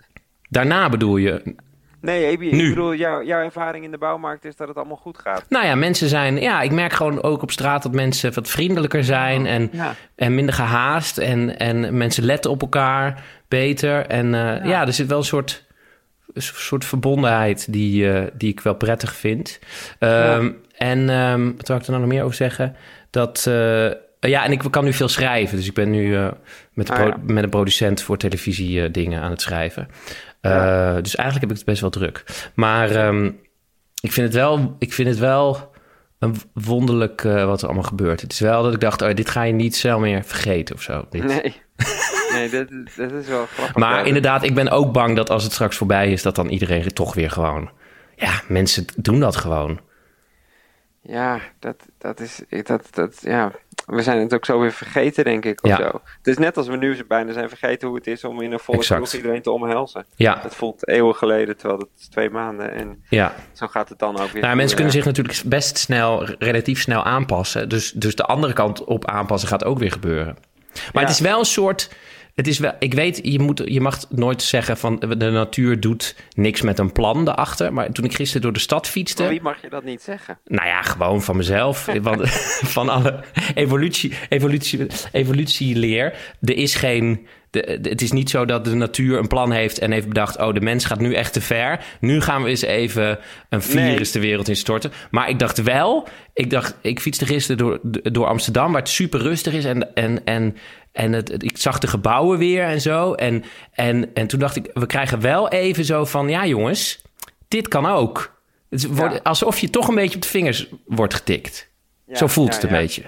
[0.50, 1.56] Daarna bedoel je?
[2.02, 2.64] Nee, Ebi, Nu.
[2.64, 5.46] ik bedoel, jouw, jouw ervaring in de bouwmarkt is dat het allemaal goed gaat.
[5.50, 6.38] Nou ja, mensen zijn...
[6.42, 9.46] Ja, ik merk gewoon ook op straat dat mensen wat vriendelijker zijn...
[9.46, 9.96] en, Ja.
[10.16, 11.18] en minder gehaast.
[11.18, 14.06] En, en mensen letten op elkaar beter.
[14.06, 14.86] En eh, ja.
[14.88, 15.66] er zit wel een soort,
[16.34, 19.60] een soort verbondenheid die, eh, die ik wel prettig vind.
[20.00, 22.76] Ehm, En ehm, wat wil ik er nou nog meer over zeggen?
[23.10, 23.46] Dat...
[23.48, 23.90] eh,
[24.30, 25.58] ja, en ik kan nu veel schrijven.
[25.58, 26.32] Dus ik ben nu eh,
[26.74, 27.18] met, de Ah, ja.
[27.26, 29.88] met een producent voor televisie eh, dingen aan het schrijven.
[30.42, 31.02] Eh, Ja.
[31.02, 32.24] Dus eigenlijk heb ik het best wel druk.
[32.56, 33.26] Maar ehm,
[34.02, 35.72] ik, vind het wel, ik vind het wel
[36.20, 38.22] een wonderlijk wat er allemaal gebeurt.
[38.22, 40.82] Het is wel dat ik dacht, oh, dit ga je niet snel meer vergeten of
[40.82, 41.06] zo.
[41.10, 41.24] Dit.
[41.24, 41.56] Nee,
[42.32, 43.76] nee dat, dat is wel grappig.
[43.76, 46.50] Maar Ja, inderdaad, ik ben ook bang dat als het straks voorbij is, dat dan
[46.50, 47.70] iedereen toch weer gewoon.
[48.16, 49.80] Ja, mensen doen dat gewoon.
[51.02, 52.42] Ja, dat, dat is.
[52.64, 53.52] Dat, dat, ja.
[53.86, 55.64] We zijn het ook zo weer vergeten, denk ik.
[55.64, 55.76] Of Ja.
[55.78, 56.02] zo.
[56.18, 58.60] Het is net als we nu bijna zijn vergeten hoe het is om in een
[58.60, 59.02] volle Exact.
[59.02, 60.06] kroeg iedereen te omhelzen.
[60.16, 62.72] Ja, Dat voelt eeuwen geleden, terwijl het is twee maanden.
[62.74, 63.36] En ja.
[63.54, 64.42] zo gaat het dan ook weer.
[64.42, 67.70] Nou, mensen kunnen zich natuurlijk best snel, relatief snel aanpassen.
[67.70, 70.36] Dus, dus de andere kant op aanpassen gaat ook weer gebeuren.
[70.74, 71.00] Maar Ja.
[71.00, 71.90] het is wel een soort.
[72.36, 76.16] Het is wel, ik weet, je, moet, je mag nooit zeggen van de natuur doet
[76.36, 77.74] niks met een plan daarachter.
[77.74, 79.22] Maar toen ik gisteren door de stad fietste.
[79.22, 80.40] Van wie mag je dat niet zeggen?
[80.46, 81.86] Nou ja, gewoon van mezelf.
[82.02, 82.30] Want
[82.76, 86.36] van alle evolutie, evolutie, evolutieleer.
[86.42, 87.28] Er is geen.
[87.52, 90.38] De, de- het is niet zo dat de natuur een plan heeft en heeft bedacht:
[90.38, 91.86] oh, de mens gaat nu echt te ver.
[92.00, 94.92] Nu gaan we eens even een virus de wereld instorten.
[95.12, 97.80] Maar ik dacht wel, ik dacht, ik fietste gisteren door,
[98.12, 99.66] door Amsterdam, waar het super rustig is.
[99.66, 100.58] En, en, en,
[100.92, 103.14] en het, het- ik zag de gebouwen weer en zo.
[103.14, 107.02] En, en, en toen dacht ik, we krijgen wel even zo van: ja, jongens,
[107.48, 108.40] dit kan ook.
[108.70, 109.20] Het wordt, Ja.
[109.24, 111.70] Alsof je toch een beetje op de vingers wordt getikt.
[112.08, 112.78] Ja, Zo voelt ja, het een ja.
[112.82, 113.04] beetje.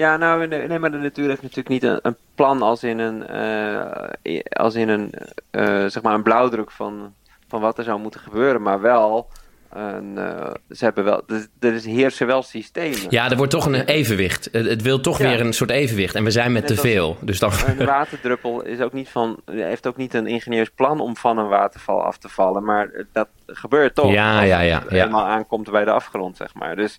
[0.00, 3.26] Ja, nou, nee, maar de natuur heeft natuurlijk niet een, een plan als in een,
[3.26, 5.12] eh, als in een,
[5.50, 7.14] eh, zeg maar een blauwdruk van,
[7.48, 9.28] van wat er zou moeten gebeuren, maar wel,
[9.72, 12.98] een, eh, ze hebben wel, er, er is- heersen wel systemen.
[13.08, 14.48] Ja, er wordt toch een evenwicht.
[14.52, 15.28] Het, het wil toch Ja.
[15.28, 16.14] weer een soort evenwicht.
[16.14, 17.16] En we zijn met Net te veel.
[17.20, 17.52] Dus dan...
[17.66, 22.02] Een waterdruppel is ook niet van, heeft ook niet een ingenieursplan om van een waterval
[22.02, 24.12] af te vallen, maar dat gebeurt toch.
[24.12, 25.04] Ja, als ja, ja, het ja.
[25.04, 26.76] eenmaal aankomt bij de afgrond, zeg maar.
[26.76, 26.98] Dus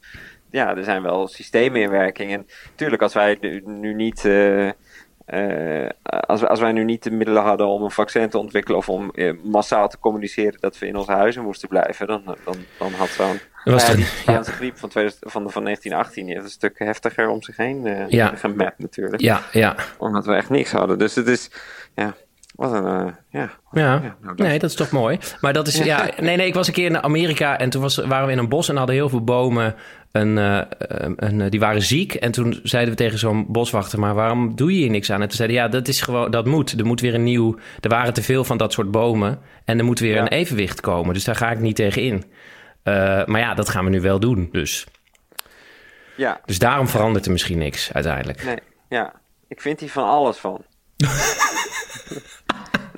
[0.52, 2.32] ja, er zijn wel systemen in werking.
[2.34, 4.26] En natuurlijk, als wij nu, niet.
[4.26, 4.68] eh,
[5.26, 5.90] eh,
[6.26, 9.12] als, als wij nu niet de middelen hadden om een vaccin te ontwikkelen of om
[9.12, 13.10] eh, massaal te communiceren dat we in onze huizen moesten blijven, dan, dan, dan had
[13.10, 13.40] zo'n.
[13.64, 17.30] Was ja, die Spaanse griep van, 2000 van, van 1918 die heeft een stuk heftiger
[17.30, 18.28] om zich heen Ja.
[18.36, 20.98] gemapt, natuurlijk Ja, ja, omdat we echt niks hadden.
[21.00, 21.52] Dus het is,
[21.96, 22.14] ja,
[22.56, 23.14] wat een, ja.
[23.30, 23.50] ja.
[23.72, 25.20] Ja, nou, dat- Nee, dat is toch mooi.
[25.42, 27.96] Maar dat is, ja, nee, nee, ik was een keer in Amerika en toen was,
[27.98, 29.76] waren we in een bos en hadden heel veel bomen.
[30.12, 30.66] Een, eh, eh,
[31.16, 32.14] een, eh, die waren ziek.
[32.14, 35.22] En toen zeiden we tegen zo'n boswachter, maar waarom doe je hier niks aan?
[35.22, 36.80] En toen zeiden ja, dat is gewoon, dat moet.
[36.80, 39.40] Er moet weer een nieuw, er waren te veel van dat soort bomen.
[39.66, 40.22] En er moet weer Ja.
[40.22, 41.14] een evenwicht komen.
[41.14, 42.24] Dus daar ga ik niet tegen in.
[43.26, 44.50] Maar ja, dat gaan we nu wel doen.
[44.52, 44.86] Dus,
[46.16, 48.44] Ja, dus daarom verandert er misschien niks uiteindelijk.
[48.44, 48.58] nee,
[48.90, 49.14] ja.
[49.48, 50.62] Ik vind hier van alles van.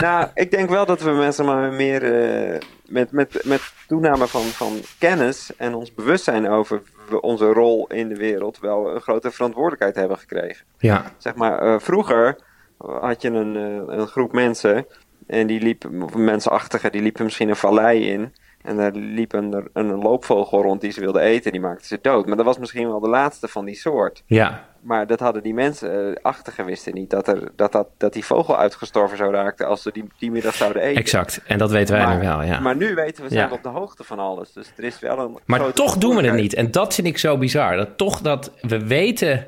[0.03, 4.41] nou, ik denk wel dat we mensen maar meer eh, met, met, met toename van,
[4.41, 6.81] van kennis en ons bewustzijn over
[7.21, 10.65] onze rol in de wereld wel een grote verantwoordelijkheid hebben gekregen.
[10.77, 12.37] Ja, Zeg maar, eh, vroeger
[12.77, 14.85] had je een, eh, een groep mensen
[15.27, 18.33] en die liepen, of mensenachtigen, die liepen misschien een vallei in.
[18.63, 22.26] En daar liep een, een loopvogel rond die ze wilden eten, die maakte ze dood.
[22.26, 24.23] Maar dat was misschien wel de laatste van die soort.
[24.26, 28.13] ja, Maar dat hadden die mensen, eh, achtigen wisten niet, dat, er, dat, dat, dat
[28.13, 31.02] die vogel uitgestorven zou raken als ze die, die middag zouden eten.
[31.02, 31.41] exact.
[31.47, 32.60] En dat weten wij maar, nu wel, ja.
[32.60, 33.54] maar nu weten we, zijn Ja.
[33.56, 34.54] op de hoogte van alles.
[34.54, 36.54] Dus er is wel een Maar toch doen we het niet.
[36.54, 37.76] En dat vind ik zo bizar.
[37.76, 39.45] Dat toch dat we weten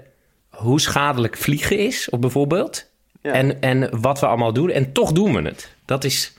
[0.49, 2.89] hoe schadelijk vliegen is, of bijvoorbeeld.
[3.21, 3.31] Ja.
[3.31, 4.69] En, en wat we allemaal doen.
[4.69, 5.75] En toch doen we het.
[5.85, 6.33] Dat is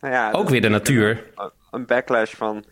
[0.00, 1.24] Nou ja, ook weer de natuur.
[1.36, 2.64] een- een backlash van,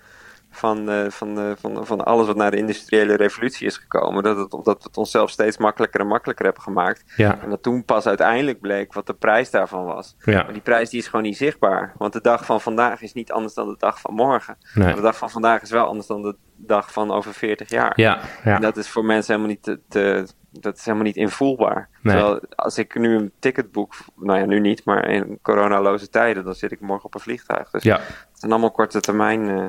[0.57, 4.23] van, eh, van, eh, van, van alles wat naar de industriële revolutie is gekomen.
[4.23, 7.05] Dat, het, dat we het onszelf steeds makkelijker en makkelijker hebben gemaakt.
[7.17, 10.17] Ja, En dat toen pas uiteindelijk bleek wat de prijs daarvan was.
[10.25, 10.43] ja.
[10.43, 11.93] Maar die prijs die is gewoon niet zichtbaar.
[11.99, 14.57] Want de dag van vandaag is niet anders dan de dag van morgen.
[14.75, 14.87] Nee.
[14.87, 17.93] Maar de dag van vandaag is wel anders dan de dag van over 40 jaar.
[18.01, 18.55] Ja, ja.
[18.55, 21.89] En dat is voor mensen helemaal niet, te, te- dat is helemaal niet invoelbaar.
[22.03, 22.15] Nee.
[22.17, 26.45] Terwijl als ik nu een ticket boek, nou ja, nu niet, maar in coronaloze tijden,
[26.45, 27.71] dan zit ik morgen op een vliegtuig.
[27.71, 29.67] Dus ja, het zijn allemaal korte termijn eh,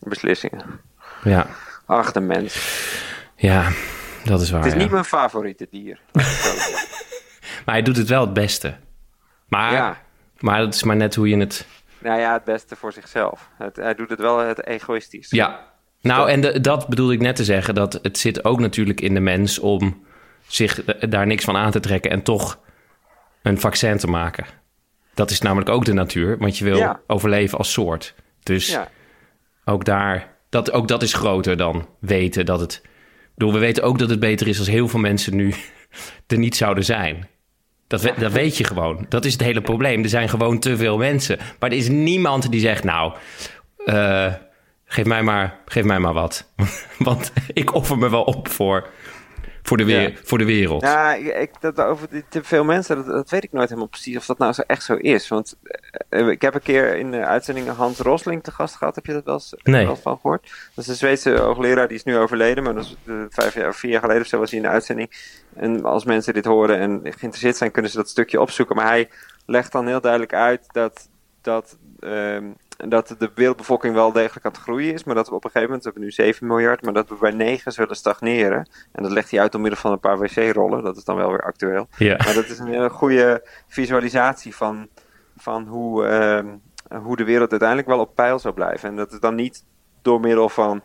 [0.00, 0.64] beslissingen.
[1.24, 1.46] ja.
[1.86, 2.76] Ach, de mens.
[3.36, 3.68] Ja,
[4.24, 4.60] dat is waar.
[4.60, 4.82] het is ja.
[4.82, 6.00] niet mijn favoriete dier.
[7.64, 8.76] Maar hij doet het wel het beste.
[9.48, 9.96] Maar, ja,
[10.38, 11.66] maar dat is maar net hoe je het...
[11.98, 13.48] nou ja, het beste voor zichzelf.
[13.58, 15.30] Het, hij doet het wel het egoïstisch.
[15.30, 15.66] Ja.
[16.00, 17.74] Nou, en de- dat bedoelde ik net te zeggen.
[17.74, 20.06] Dat het zit ook natuurlijk in de mens om
[20.46, 22.58] zich daar niks van aan te trekken en toch
[23.42, 24.46] een vaccin te maken.
[25.14, 27.00] Dat is namelijk ook de natuur, want je wil Ja.
[27.06, 28.14] overleven als soort.
[28.42, 28.88] Dus Ja.
[29.68, 32.82] Ook daar, dat, ook dat is groter dan weten dat het.
[33.34, 35.54] Bedoel, we weten ook dat het beter is als heel veel mensen nu
[36.26, 37.28] er niet zouden zijn.
[37.86, 39.06] Dat, we- dat weet je gewoon.
[39.08, 40.02] Dat is het hele probleem.
[40.02, 41.38] Er zijn gewoon te veel mensen.
[41.58, 43.12] Maar er is niemand die zegt, nou,
[43.84, 44.32] eh,
[44.84, 46.52] geef, mij maar, geef mij maar wat.
[46.98, 48.88] Want ik offer me wel op voor,
[49.62, 50.16] voor, de, weer, Ja.
[50.24, 50.82] voor de wereld.
[50.82, 54.16] Ja, ik, dat over die te veel mensen, dat, dat weet ik nooit helemaal precies
[54.16, 55.28] of dat nou zo echt zo is.
[55.28, 55.56] Want
[56.08, 58.94] eh, ik heb een keer in de uitzending Hans Rosling te gast gehad.
[58.94, 59.86] Heb je dat wel eens Nee.
[59.86, 60.42] wel van gehoord?
[60.74, 62.64] Dat is een Zweedse hoogleraar, die is nu overleden.
[62.64, 64.70] Maar dat is, eh, vijf jaar, vier jaar geleden of zo was hij in de
[64.72, 65.36] uitzending.
[65.56, 68.76] En als mensen dit horen en geïnteresseerd zijn, kunnen ze dat stukje opzoeken.
[68.76, 69.08] Maar hij
[69.46, 71.08] legt dan heel duidelijk uit dat,
[71.42, 72.44] dat, ehm,
[72.86, 75.04] dat de wereldbevolking wel degelijk aan het groeien is.
[75.04, 77.16] Maar dat we op een gegeven moment, we hebben nu 7 miljard, maar dat we
[77.20, 78.68] bij 9 zullen stagneren.
[78.92, 80.82] En dat legt hij uit door middel van een paar wc-rollen.
[80.82, 81.88] Dat is dan wel weer actueel.
[81.96, 82.16] Ja.
[82.24, 84.88] Maar dat is een hele goede visualisatie van,
[85.36, 86.46] van hoe, ehm,
[87.02, 88.88] hoe de wereld uiteindelijk wel op peil zou blijven.
[88.88, 89.64] En dat is dan niet
[90.02, 90.82] door middel van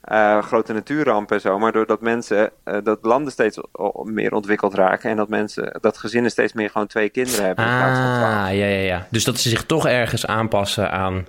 [0.00, 3.58] eh, grote natuurrampen en zo, maar doordat mensen, eh, dat landen steeds
[4.02, 7.76] meer ontwikkeld raken en dat mensen, dat gezinnen steeds meer gewoon twee kinderen hebben in
[7.76, 8.06] plaats van.
[8.06, 9.06] Ah, ja, ja, ja.
[9.10, 11.26] Dus dat ze zich toch ergens aanpassen aan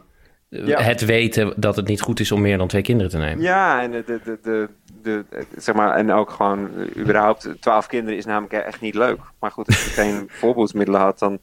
[0.50, 0.82] Ja.
[0.82, 3.44] het weten dat het niet goed is om meer dan twee kinderen te nemen.
[3.44, 4.70] Ja, en, de, de, de,
[5.02, 5.26] de,
[5.58, 9.20] zeg maar, en ook gewoon eh, überhaupt, twaalf kinderen is namelijk echt niet leuk.
[9.40, 11.40] Maar goed, als je geen voorbeeldsmiddelen had, dan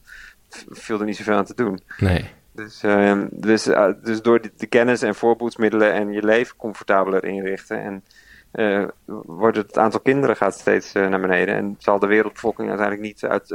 [0.69, 1.79] viel er niet zoveel aan te doen.
[1.97, 2.29] Nee.
[2.51, 7.23] Dus, ehm, dus, eh, dus door de, de kennis en voorboedsmiddelen en je leven comfortabeler
[7.25, 7.81] inrichten.
[7.83, 8.03] En
[8.51, 8.83] eh,
[9.25, 11.55] wordt het aantal kinderen gaat steeds naar beneden.
[11.55, 13.51] En zal de wereldbevolking uiteindelijk niet uit,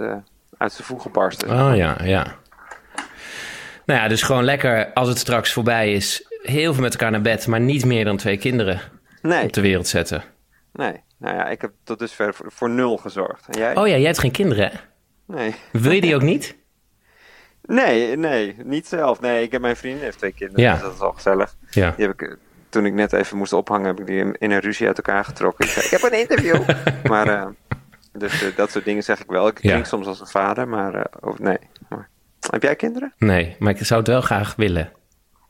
[0.59, 1.51] uit zijn voegen barsten.
[1.51, 2.39] Oh ja, ja.
[3.91, 7.21] Nou ja, dus gewoon lekker als het straks voorbij is, heel veel met elkaar naar
[7.21, 8.81] bed, maar niet meer dan twee kinderen
[9.23, 10.23] Nee, op de wereld zetten.
[10.73, 11.01] nee.
[11.19, 13.47] Nou ja, ik heb tot dusver voor, voor nul gezorgd.
[13.49, 13.77] En jij?
[13.77, 14.77] Oh ja, jij hebt geen kinderen, hè?
[15.35, 15.55] Nee.
[15.73, 16.55] Wil je die ook niet?
[17.63, 19.21] Nee, nee, niet zelf.
[19.21, 20.73] Nee, ik heb mijn vriendin heeft twee kinderen, Ja.
[20.73, 21.57] dus dat is al gezellig.
[21.71, 21.93] Ja.
[21.97, 22.35] Die heb ik, eh,
[22.69, 25.25] toen ik net even moest ophangen, heb ik die in, in een ruzie uit elkaar
[25.25, 25.65] getrokken.
[25.65, 26.63] Ik, zei, ik heb een interview.
[27.13, 27.47] maar, eh,
[28.13, 29.47] dus eh, dat soort dingen zeg ik wel.
[29.49, 29.71] Ik Ja.
[29.71, 31.59] klink soms als een vader, maar oh, nee.
[32.51, 33.13] Heb jij kinderen?
[33.19, 34.93] Nee, maar ik zou het wel graag willen.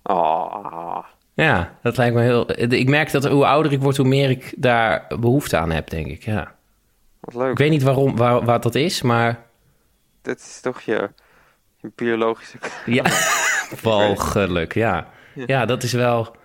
[0.02, 2.52] Oh, Ja, dat lijkt me heel...
[2.72, 6.06] Ik merk dat hoe ouder ik word, hoe meer ik daar behoefte aan heb, denk
[6.06, 6.22] ik.
[6.22, 6.54] Ja.
[7.20, 7.50] wat leuk.
[7.50, 9.46] Ik weet niet waarom, waar, wat dat is, maar
[10.22, 11.10] Dit is toch je,
[11.76, 12.58] je biologische...
[12.86, 13.04] ja,
[13.82, 15.06] walgelijk, ja.
[15.46, 16.36] Ja, dat is wel...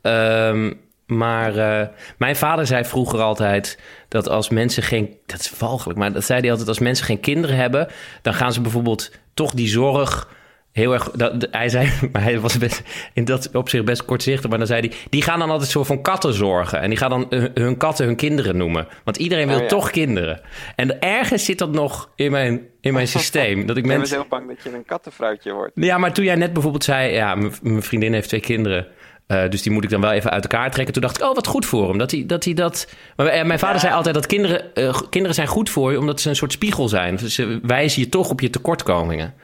[0.00, 0.72] ehm,
[1.06, 1.88] maar eh,
[2.18, 5.16] mijn vader zei vroeger altijd dat als mensen geen...
[5.26, 6.68] Dat is walgelijk, maar dat zei hij altijd...
[6.68, 7.88] als mensen geen kinderen hebben,
[8.22, 10.28] dan gaan ze bijvoorbeeld toch die zorg...
[10.72, 14.58] Heel erg, dat, hij zei, maar hij was best, in dat opzicht best kortzichtig, maar
[14.58, 16.80] dan zei hij, die gaan dan altijd zo van katten zorgen.
[16.80, 18.88] En die gaan dan hun, hun katten hun kinderen noemen.
[19.04, 19.68] Want iedereen wil Oh ja.
[19.68, 20.40] toch kinderen.
[20.76, 23.66] En ergens zit dat nog in mijn, in mijn systeem.
[23.66, 25.72] Dat ik Ik ben mensen, heel bang dat je een kattenfruitje wordt.
[25.74, 27.12] ja, maar toen jij net bijvoorbeeld zei...
[27.12, 28.86] ja, mijn vriendin heeft twee kinderen...
[29.32, 30.92] eh, dus die moet ik dan wel even uit elkaar trekken.
[30.92, 31.98] Toen dacht ik, oh, wat goed voor hem.
[31.98, 32.44] Dat hij dat...
[32.44, 32.88] Hij dat...
[33.16, 35.98] Maar, eh, mijn vader zei altijd dat kinderen, eh, kinderen zijn goed voor je...
[35.98, 37.18] omdat ze een soort spiegel zijn.
[37.18, 39.34] Ze wijzen je toch op je tekortkomingen.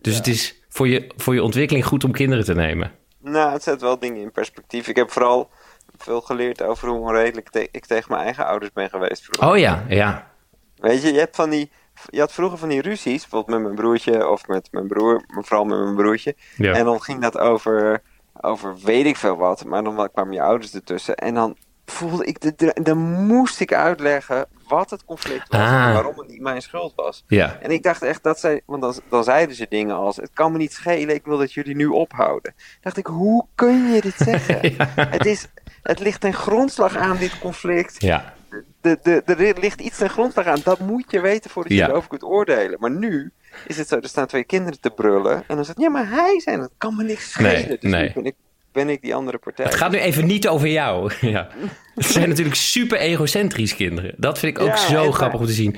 [0.00, 2.92] Dus het is voor je, voor je ontwikkeling goed om kinderen te nemen.
[3.20, 4.88] Nou, het zet wel dingen in perspectief.
[4.88, 5.50] Ik heb vooral
[5.96, 9.48] veel geleerd over hoe onredelijk te- ik tegen mijn eigen ouders ben geweest vroeger.
[9.50, 10.30] Oh ja, ja.
[10.76, 11.70] Weet je, je, hebt van die,
[12.06, 15.44] je had vroeger van die ruzies, bijvoorbeeld met mijn broertje of met mijn broer, maar
[15.44, 16.34] vooral met mijn broertje.
[16.56, 16.72] Ja.
[16.72, 18.02] En dan ging dat over,
[18.40, 21.14] over weet ik veel wat, maar dan kwamen je ouders ertussen.
[21.16, 25.86] En dan voelde ik, de, de- dan moest ik uitleggen wat het conflict was Ah.
[25.86, 27.24] en waarom het niet mijn schuld was.
[27.26, 30.30] Ja, En ik dacht echt dat zij, want dan, dan zeiden ze dingen als: Het
[30.34, 32.54] kan me niet schelen, ik wil dat jullie nu ophouden.
[32.80, 34.74] Dacht ik, hoe kun je dit zeggen?
[35.10, 35.48] het, is,
[35.82, 38.02] het ligt ten grondslag aan dit conflict.
[38.02, 38.36] ja.
[38.80, 41.88] De, de, er ligt iets ten grondslag aan, dat moet je weten voordat je Ja.
[41.88, 42.80] erover kunt oordelen.
[42.80, 43.32] Maar nu
[43.66, 45.44] is het zo: er staan twee kinderen te brullen.
[45.46, 47.52] En dan zegt ja, maar hij zijn, het kan me niks schelen.
[47.52, 48.12] Nee, dus nee.
[48.14, 48.34] ben ik,
[48.72, 49.64] ben ik die andere partij.
[49.64, 51.12] Het gaat nu even niet over jou.
[51.20, 51.48] ja.
[51.94, 54.14] Het zijn natuurlijk super egocentrisch kinderen.
[54.16, 55.76] Dat vind ik ook Ja, zo grappig om te zien.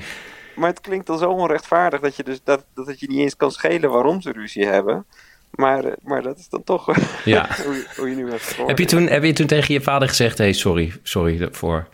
[0.55, 3.35] Maar het klinkt al zo onrechtvaardig dat je, dus, dat, dat het je niet eens
[3.35, 5.05] kan schelen waarom ze ruzie hebben.
[5.51, 6.85] Maar, eh, maar dat is dan toch
[7.25, 7.47] Ja.
[7.65, 10.07] hoe, je, hoe je nu hebt Heb je, toen, heb je toen tegen je vader
[10.07, 10.37] gezegd...
[10.37, 11.87] hey, sorry, sorry daarvoor.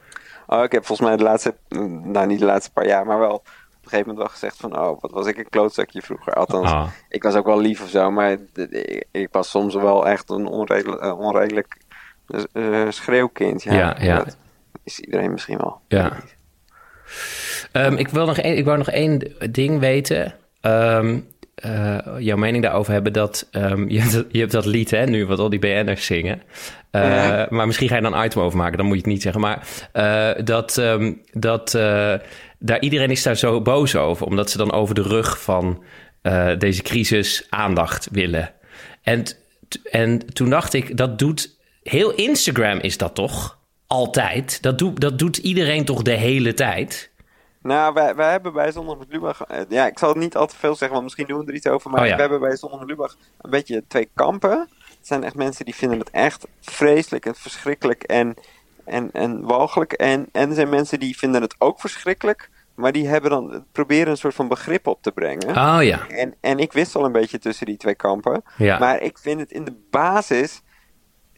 [0.47, 1.55] Oh, ik heb volgens mij de laatste,
[2.03, 3.43] nou niet de laatste paar jaar, maar wel
[3.91, 6.33] een gegeven moment wel gezegd van, oh, wat was ik een klootzakje vroeger.
[6.33, 6.87] Althans, Ah.
[7.09, 10.45] ik was ook wel lief of zo, maar ik, ik was soms wel echt een
[10.47, 11.77] onredelijk, eh, onredelijk
[12.53, 13.63] eh, schreeuwkind.
[13.63, 14.17] Ja, Ja, ja.
[14.17, 14.35] Dat
[14.83, 15.79] is iedereen misschien wel.
[15.87, 16.11] Ja.
[17.71, 20.33] Ehm, ik, wil nog één, ik wou nog één ding weten.
[20.61, 21.19] Ehm,
[21.55, 23.47] eh, jouw mening daarover hebben dat...
[23.51, 26.41] ehm, je, hebt, dat- je hebt dat lied, hè, nu, wat al die BN'ers zingen.
[26.91, 27.47] Eh, Ja.
[27.49, 29.41] Maar misschien ga je dan een item over maken, dan moet je het niet zeggen.
[29.41, 30.81] Maar eh, dat,
[31.31, 32.13] dat eh,
[32.59, 34.25] daar, iedereen is daar zo boos over...
[34.25, 35.83] omdat ze dan over de rug van
[36.21, 38.53] eh, deze crisis aandacht willen.
[39.01, 39.23] En,
[39.91, 41.55] en toen dacht ik, dat doet...
[41.83, 43.57] Heel Instagram is dat toch?
[43.87, 44.61] Altijd.
[44.61, 47.11] Dat, doet dat doet iedereen toch de hele tijd?
[47.61, 49.41] Nou, wij, wij hebben bij Zondag met Lubach...
[49.41, 51.57] eh, Ja, ik zal het niet al te veel zeggen, want misschien doen we er
[51.57, 51.91] iets over.
[51.91, 52.15] Maar Oh ja.
[52.15, 54.67] we hebben bij Zondag met Lubach een beetje twee kampen.
[54.97, 58.35] Het zijn echt mensen die vinden het echt vreselijk en verschrikkelijk en,
[58.87, 59.93] en, en walgelijk.
[59.93, 62.49] En, en er zijn mensen die vinden het ook verschrikkelijk...
[62.77, 65.49] Maar die hebben dan, proberen een soort van begrip op te brengen.
[65.49, 66.07] Oh ja.
[66.07, 68.43] En, en ik wissel een beetje tussen die twee kampen.
[68.57, 68.79] Ja.
[68.79, 70.61] Maar ik vind het in de basis,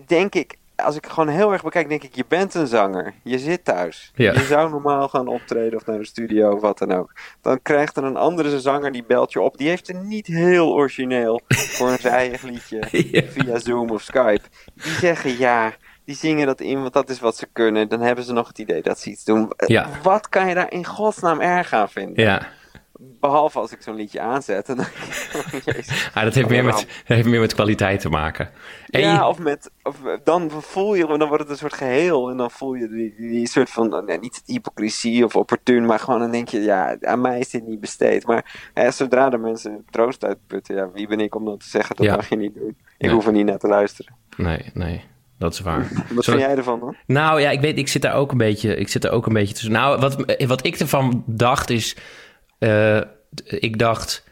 [0.06, 3.14] denk ik, als ik gewoon heel erg bekijk, denk ik, je bent een zanger.
[3.24, 4.12] Je zit thuis.
[4.16, 4.34] Ja.
[4.34, 7.14] Je zou normaal gaan optreden of naar de studio of wat dan ook.
[7.42, 9.58] Dan krijgt er een andere zanger die belt je op.
[9.58, 13.22] Die heeft er niet heel origineel voor een eigen liedje Ja.
[13.28, 14.42] via Zoom of Skype.
[14.74, 15.74] Die zeggen ja.
[16.10, 17.90] Die zingen dat in, want dat is wat ze kunnen.
[17.90, 19.52] Dan hebben ze nog het idee dat ze iets doen.
[19.56, 19.90] Eh, Ja.
[20.04, 22.24] Wat kan je daar in godsnaam erg aan vinden?
[22.24, 22.48] Ja.
[23.20, 24.70] Behalve als ik zo'n liedje aanzet.
[24.70, 24.86] En dan,
[25.66, 26.10] Jezus.
[26.14, 28.50] Ah, dat heeft meer, met, dat heeft meer met kwaliteit te maken.
[28.90, 29.72] En ja, je- of met.
[29.84, 32.30] Of, dan voel je, dan wordt het een soort geheel.
[32.30, 34.04] En dan voel je die, die, die soort van.
[34.06, 37.68] nee, niet hypocrisie of opportun, maar gewoon dan denk je, ja, aan mij is dit
[37.68, 38.26] niet besteed.
[38.26, 41.96] Maar eh, zodra de mensen troost uitputten, ja, wie ben ik om dat te zeggen?
[41.96, 42.16] Dat Ja.
[42.16, 42.70] mag je niet doen.
[42.98, 43.12] Ik Nee.
[43.12, 44.16] hoef er niet naar te luisteren.
[44.38, 45.04] Nee, nee,
[45.40, 45.92] dat is waar.
[46.14, 46.96] Wat vind jij ervan dan?
[47.06, 49.34] Nou ja, ik weet, ik zit daar ook een beetje, ik zit daar ook een
[49.34, 49.72] beetje tussen.
[49.72, 51.96] Nou, wat, wat ik ervan dacht is,
[52.58, 53.02] eh,
[53.46, 54.24] ik dacht,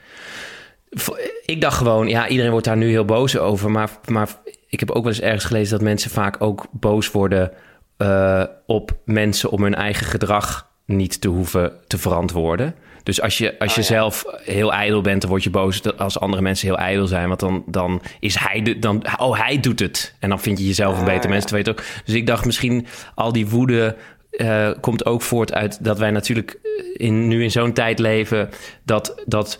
[1.46, 4.30] ik dacht gewoon, ja, iedereen wordt daar nu heel boos over, maar, maar
[4.68, 7.52] ik heb ook wel eens ergens gelezen dat mensen vaak ook boos worden
[7.98, 12.76] eh, op mensen om hun eigen gedrag niet te hoeven te verantwoorden.
[13.08, 13.94] Dus als je, als je Oh, ja.
[13.94, 17.28] zelf heel ijdel bent, dan word je boos als andere mensen heel ijdel zijn.
[17.28, 20.16] Want dan, dan is hij de, dan, oh, hij doet het.
[20.20, 21.30] En dan vind je jezelf een Ah, beter ja.
[21.30, 21.52] mens.
[21.52, 23.96] Het ook, dus ik dacht misschien al die woede
[24.32, 26.60] eh, komt ook voort uit dat wij natuurlijk
[26.94, 28.50] in, nu in zo'n tijd leven
[28.86, 29.22] dat.
[29.26, 29.60] dat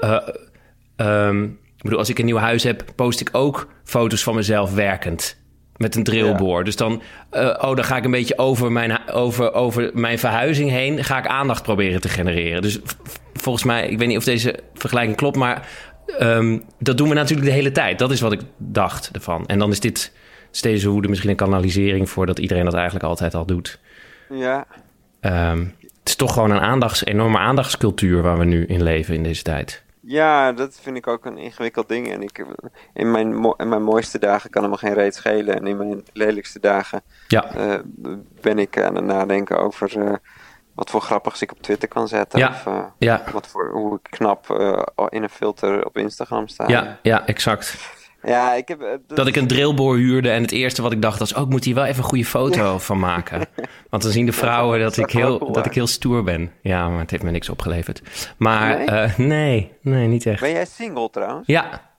[0.00, 0.28] eh,
[0.96, 4.74] ehm, ik bedoel, als ik een nieuw huis heb, post ik ook foto's van mezelf
[4.74, 5.42] werkend.
[5.76, 6.64] Met een drillboor.
[6.64, 10.70] Dus dan, eh, oh, dan ga ik een beetje over mijn, over, over mijn verhuizing
[10.70, 11.04] heen.
[11.04, 12.62] Ga ik aandacht proberen te genereren.
[12.62, 12.80] Dus
[13.34, 15.68] volgens mij, ik weet niet of deze vergelijking klopt, maar
[16.18, 17.98] ehm, dat doen we natuurlijk de hele tijd.
[17.98, 19.46] Dat is wat ik dacht ervan.
[19.46, 20.12] En dan is dit
[20.62, 23.78] deze woede misschien een kanalisering voor dat iedereen dat eigenlijk altijd al doet.
[24.30, 24.66] Ja.
[25.20, 29.22] Ehm, het is toch gewoon een aandachts, enorme aandachtscultuur waar we nu in leven in
[29.22, 29.83] deze tijd.
[30.06, 32.12] Ja, dat vind ik ook een ingewikkeld ding.
[32.12, 32.46] En ik,
[32.92, 35.54] in, mijn, in mijn mooiste dagen kan het me geen reet schelen.
[35.54, 37.78] En in mijn lelijkste dagen Ja, eh,
[38.40, 40.14] ben ik aan het nadenken over eh,
[40.74, 42.38] wat voor grappigs ik op Twitter kan zetten.
[42.38, 42.48] Ja.
[42.48, 44.50] Of eh, ja, wat voor, hoe ik knap
[45.08, 46.68] in een filter op Instagram sta.
[46.68, 47.78] ja, ja, exact.
[48.26, 48.80] Ja, ik heb...
[48.80, 51.34] eh, Dat ik een drillboor huurde en het eerste wat ik dacht was...
[51.34, 53.46] oh, ik moet hier wel even een goede foto van maken.
[53.90, 56.22] Want dan zien de vrouwen dat ik, dat ook heel, cool, dat ik heel stoer
[56.24, 56.50] ben.
[56.62, 58.02] Ja, maar het heeft me niks opgeleverd.
[58.36, 58.78] Maar
[59.16, 59.26] Nee?
[59.28, 60.40] nee, nee niet echt.
[60.40, 61.46] Ben jij single trouwens?
[61.46, 61.92] Ja,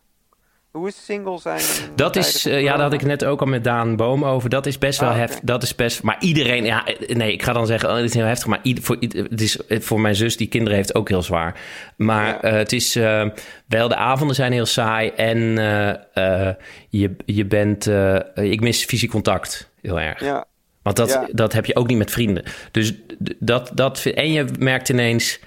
[0.75, 1.61] Hoe is single zijn?
[1.95, 4.49] dat is, eh, ja, daar had ik net ook al met Daan Boom over.
[4.49, 5.23] Dat is best wel Ah, oké.
[5.25, 5.43] heftig.
[5.43, 8.25] Dat is best, maar iedereen, ja, nee, ik ga dan zeggen, oh, dit is heel
[8.25, 8.47] heftig.
[8.47, 11.59] Maar ieder, voor, het is eh, voor mijn zus die kinderen heeft ook heel zwaar.
[11.97, 12.41] Maar Ja.
[12.41, 12.93] eh, het is
[13.67, 15.37] wel, de avonden zijn heel saai en
[16.89, 17.89] je, je bent,
[18.35, 20.19] ik mis fysiek contact heel erg.
[20.19, 20.45] Ja,
[20.81, 21.27] Want dat, Ja.
[21.31, 22.43] dat heb je ook niet met vrienden.
[22.71, 22.93] Dus
[23.39, 25.39] dat, dat en je merkt ineens.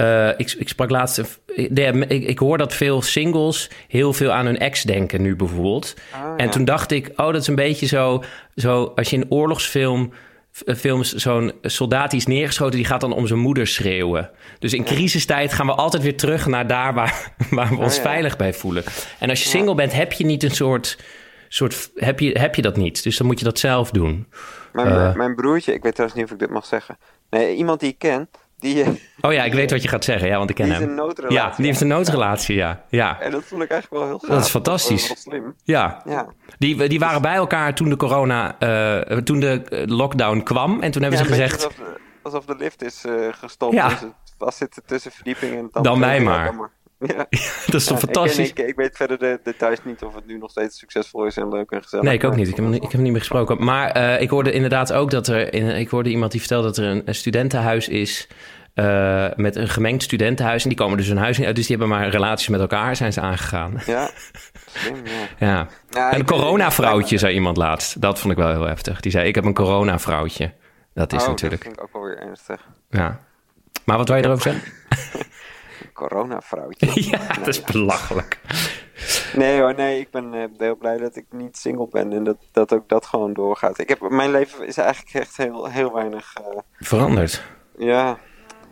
[0.00, 1.38] Eh, ik, ik sprak laatst.
[1.46, 5.94] ik, ik hoor dat veel singles heel veel aan hun ex denken nu bijvoorbeeld.
[6.12, 8.22] Ah, en toen dacht ik, oh, dat is een beetje zo.
[8.54, 10.12] zo als je in oorlogsfilm.
[10.56, 14.30] f- Films, zo'n soldaat die is neergeschoten, die gaat dan om zijn moeder schreeuwen.
[14.58, 18.02] Dus in crisistijd gaan we altijd weer terug naar daar waar, waar we ons ja.
[18.02, 18.82] veilig bij voelen.
[19.18, 20.98] En als je single bent, heb je niet een soort,
[21.48, 23.02] soort heb, je, heb je dat niet.
[23.02, 24.26] Dus dan moet je dat zelf doen.
[24.72, 25.14] mijn, Eh.
[25.14, 26.98] mijn broertje, ik weet trouwens niet of ik dit mag zeggen.
[27.30, 28.28] Nee, iemand die ik ken,
[28.60, 28.88] die, eh,
[29.20, 30.28] Oh ja, ik weet wat je gaat zeggen.
[30.28, 30.82] Ja, want ik ken hem.
[30.82, 31.36] een noodrelatie.
[31.38, 32.82] Ja, die heeft een noodrelatie, ja.
[32.88, 34.30] Ja, En dat vond ik eigenlijk wel heel gaaf.
[34.36, 35.08] Dat is fantastisch.
[35.08, 35.54] Dat was wel slim.
[35.64, 36.02] ja.
[36.04, 36.26] Ja.
[36.58, 40.80] Die, die waren bij elkaar toen de corona, eh, toen de eh, lockdown kwam.
[40.80, 43.74] En toen hebben Ja, ze gezegd, Alsof, de- alsof de lift is eh, gestopt.
[43.74, 43.88] Ja.
[43.88, 45.58] Dus het vast zitten tussen verdiepingen.
[45.58, 46.70] En dan, Dan Ja, maar.
[47.06, 47.26] Ja.
[47.66, 48.48] dat is toch Ja, fantastisch?
[48.48, 51.24] Ik, ken- ik, ik weet verder de details niet of het nu nog steeds succesvol
[51.26, 52.04] is en leuk en gezellig.
[52.04, 52.48] Nee, ik ook niet.
[52.48, 53.64] Ik heb, hem niet- ik heb hem niet meer gesproken.
[53.64, 55.52] Maar eh, ik hoorde inderdaad ook dat er...
[55.54, 58.28] In, ik hoorde iemand die vertelde dat er een, een studentenhuis is...
[58.74, 60.62] eh, met een gemengd studentenhuis.
[60.62, 61.56] En die komen dus hun huis niet uit.
[61.56, 63.80] Dus die hebben maar relaties met elkaar, zijn ze aangegaan.
[63.86, 64.10] Ja,
[64.74, 65.46] slim, ja.
[65.46, 65.68] Ja.
[65.90, 68.00] Ja, Een corona-vrouwtje, zei iemand laatst.
[68.00, 69.00] Dat vond ik wel heel heftig.
[69.00, 70.52] Die zei, ik heb een corona-vrouwtje.
[70.94, 71.64] Dat is Oh, natuurlijk...
[71.64, 72.60] Dat vind ik ook wel weer ernstig.
[72.90, 73.20] Ja.
[73.84, 74.72] Maar wat wil je erover zeggen?
[76.08, 76.86] Corona-vrouwtje.
[77.10, 78.38] ja, dat is belachelijk.
[79.36, 82.36] Nee hoor, nee, ik ben eh, heel blij dat ik niet single ben en dat,
[82.52, 83.78] dat ook dat gewoon doorgaat.
[83.78, 87.42] Ik heb, mijn leven is eigenlijk echt heel, heel weinig, eh, Veranderd.
[87.78, 88.18] ja,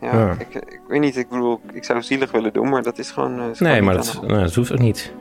[0.01, 0.31] ja, Ja.
[0.39, 3.39] Ik, ik weet niet, ik bedoel, ik zou zielig willen doen, maar dat is gewoon...
[3.39, 5.13] eh, is Nee, gewoon maar dat, nou, dat hoeft ook niet.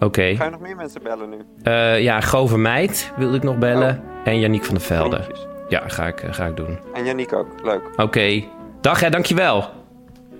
[0.00, 0.20] Oké.
[0.20, 0.36] Nee.
[0.36, 1.36] Ga je nog meer mensen bellen nu?
[1.62, 4.02] Eh, ja, Gove Meid wilde ik nog bellen.
[4.24, 5.26] En Janiek van der Velde.
[5.68, 6.78] Ja, ga ik, eh, ga ik doen.
[6.94, 7.82] En Janiek ook, leuk.
[7.96, 8.44] Oké.
[8.80, 9.78] Dag hè, dankjewel.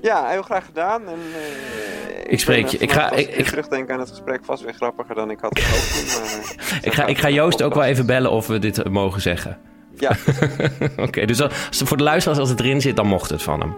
[0.03, 1.09] Ja, heel graag gedaan.
[1.09, 2.79] En, eh, Ik spreek je.
[2.79, 6.19] Ik ga- ik- ik- terugdenk aan het gesprek vast weer grappiger dan ik had gehoopt.
[6.71, 9.21] maar, Ik ga, ik ga Joost ook wel even bellen of we dit eh, mogen
[9.21, 9.59] zeggen.
[9.95, 10.11] Ja,
[11.07, 11.53] Oké, dus als,
[11.85, 13.75] voor de luisteraars, als het erin zit, dan mocht het van hem.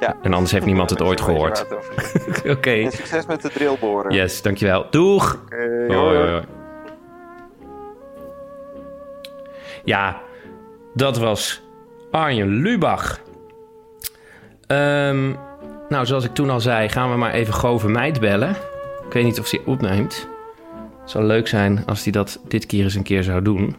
[0.00, 0.16] ja.
[0.22, 1.66] En anders heeft niemand het ooit gehoord.
[2.46, 2.70] Oké.
[2.70, 4.12] En succes met de drillboren.
[4.14, 4.86] Yes, dankjewel.
[4.90, 5.34] Doeg!
[5.44, 5.56] Oké,
[5.86, 6.16] Hoi, hoi.
[6.16, 6.42] hoi, hoi.
[9.84, 10.20] Ja,
[10.94, 11.62] dat was
[12.10, 13.20] Arjen Lubach.
[14.66, 15.32] Ehm,
[15.92, 18.50] nou, zoals ik toen al zei, gaan we maar even Gove Meid bellen.
[19.06, 20.28] Ik weet niet of ze opneemt.
[21.00, 23.76] Het zou leuk zijn als hij dat dit keer eens een keer zou doen.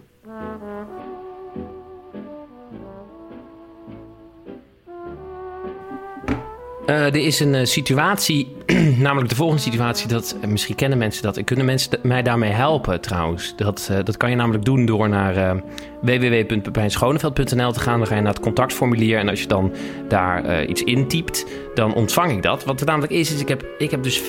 [6.94, 8.56] Eh, er is een eh, situatie,
[9.08, 10.08] namelijk de volgende situatie.
[10.08, 11.38] Dat, eh, misschien kennen mensen dat.
[11.38, 13.54] En kunnen mensen mij daarmee helpen trouwens?
[13.56, 15.64] Dat, dat kan je namelijk doen door naar
[16.02, 17.98] www.pepijnschoneveld.nl te gaan.
[17.98, 19.20] Dan ga je naar het contactformulier.
[19.20, 19.74] En als je dan
[20.08, 22.64] daar iets intypt, dan ontvang ik dat.
[22.64, 24.22] Wat er namelijk is, is ik heb, ik heb dus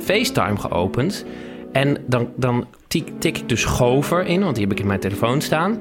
[0.00, 1.24] FaceTime geopend.
[1.72, 5.00] En dan, dan tik, tik ik dus Gover in, want die heb ik in mijn
[5.00, 5.78] telefoon staan.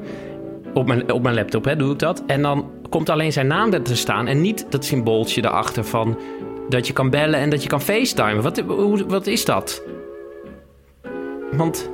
[0.78, 2.24] Op mijn, op mijn laptop hè, doe ik dat.
[2.28, 4.28] En dan komt alleen zijn naam er te staan.
[4.28, 6.18] En niet dat symbooltje erachter van
[6.70, 8.44] dat je kan bellen en dat je kan facetimen.
[8.44, 9.84] Wat, hoe, wat is dat?
[11.52, 11.92] Want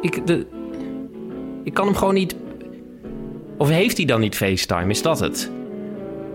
[0.00, 0.46] ik, de,
[1.64, 2.36] ik kan hem gewoon niet...
[3.56, 4.90] Of heeft hij dan niet facetime?
[4.90, 5.50] Is dat het?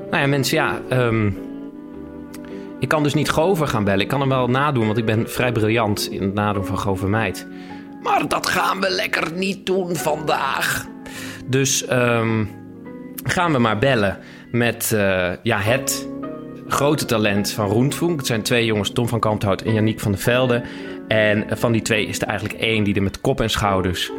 [0.09, 0.81] Nou ja, mensen, ja...
[0.89, 1.31] ehm,
[2.79, 4.01] ik kan dus niet Gover gaan bellen.
[4.01, 7.09] Ik kan hem wel nadoen, want ik ben vrij briljant in het nadoen van Gover
[7.09, 7.47] Meid.
[8.01, 10.95] Maar dat gaan we lekker niet doen vandaag.
[11.47, 12.45] Dus ehm,
[13.23, 14.17] gaan we maar bellen
[14.51, 16.07] met eh, ja, het
[16.67, 18.17] grote talent van Roentvoenk.
[18.17, 20.61] Het zijn twee jongens, Tom van Kamphout en Janiek van der Velde.
[21.07, 24.11] En van die twee is er eigenlijk één die er met kop en schouders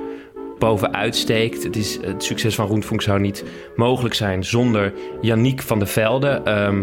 [0.59, 1.63] bovenuit steekt.
[1.63, 3.45] Het, is, het succes van Roentvoenk zou niet
[3.77, 6.41] mogelijk zijn zonder Janiek van der Velde.
[6.45, 6.83] Ehm,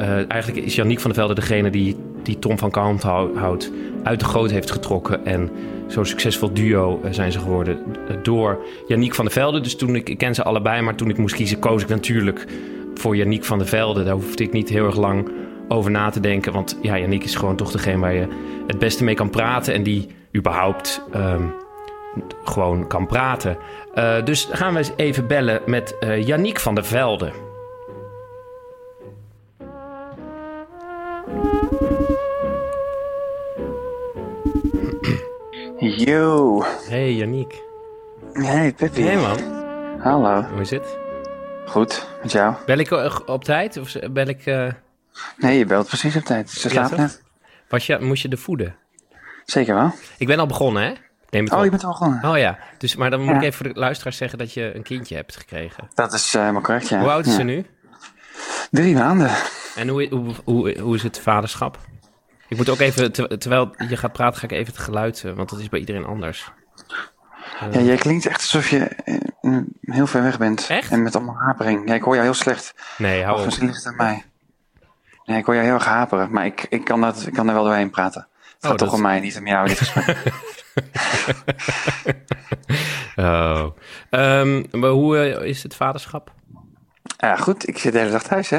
[0.00, 3.72] eh, eigenlijk is Janiek van der Velde degene die, die Tom van Kamphout
[4.02, 5.26] uit de goot heeft getrokken.
[5.26, 5.50] En
[5.86, 7.78] zo'n succesvol duo eh, zijn ze geworden
[8.08, 9.60] eh, door Janiek van der Velde.
[9.60, 12.46] Dus toen ik, ken ze allebei, maar toen ik moest kiezen, koos ik natuurlijk
[12.94, 14.04] voor Janiek van der Velde.
[14.04, 15.30] Daar hoefde ik niet heel erg lang
[15.68, 16.52] over na te denken.
[16.52, 18.26] Want ja, Janiek is gewoon toch degene waar je
[18.66, 19.74] het beste mee kan praten.
[19.74, 21.44] En die überhaupt ehm,
[22.44, 23.56] gewoon kan praten.
[24.24, 27.49] Dus gaan we eens even bellen met eh Janiek van der Velde.
[35.80, 36.62] Yo.
[36.88, 37.62] Hey Janiek.
[38.32, 39.02] Hey, Pippi.
[39.02, 39.38] Hey man,
[40.00, 40.42] Hallo.
[40.42, 40.98] hoe is het?
[41.66, 42.54] Goed, met jou?
[42.66, 44.46] Bel ik eh, op tijd of bel ik...
[44.46, 44.68] eh,
[45.36, 46.50] Nee, je belt precies op tijd.
[46.50, 47.22] Ze slaapt net.
[47.68, 48.76] was je, moest je de voeden?
[49.44, 49.92] Zeker wel.
[50.18, 50.92] Ik ben al begonnen, hè?
[51.30, 51.64] Neem het Oh, op.
[51.64, 52.24] je bent al begonnen.
[52.30, 53.36] Oh ja, dus, maar dan moet Ja.
[53.36, 55.88] ik even voor de luisteraars zeggen dat je een kindje hebt gekregen.
[55.94, 56.98] Dat is eh helemaal correct, ja.
[57.00, 57.38] Hoe oud is Ja.
[57.38, 57.66] ze nu?
[58.70, 59.30] Drie maanden.
[59.76, 61.78] En hoe, hoe, hoe, hoe is het vaderschap?
[62.50, 65.32] Ik moet ook even, ter- terwijl je gaat praten, ga ik even het geluid, eh,
[65.32, 66.50] want dat is bij iedereen anders.
[67.72, 70.66] Ja, jij klinkt echt alsof je eh, mm, heel ver weg bent.
[70.68, 70.90] Echt?
[70.90, 71.88] En met allemaal hapering.
[71.88, 72.74] Ja, ik hoor jou heel slecht.
[72.98, 73.46] Nee, hou Of op.
[73.46, 74.24] misschien ligt het aan mij.
[75.24, 76.30] Nee, ik hoor jou heel erg haperen.
[76.30, 78.28] Maar ik, ik, kan, dat, ik kan er wel doorheen praten.
[78.42, 80.16] Het gaat Oh, toch om mij, niet om jou, dit gesprek.
[83.16, 83.66] Oh.
[84.10, 86.32] Ehm, maar hoe eh, is het vaderschap?
[87.18, 87.68] ja, goed.
[87.68, 88.58] Ik zit de hele dag thuis, hè.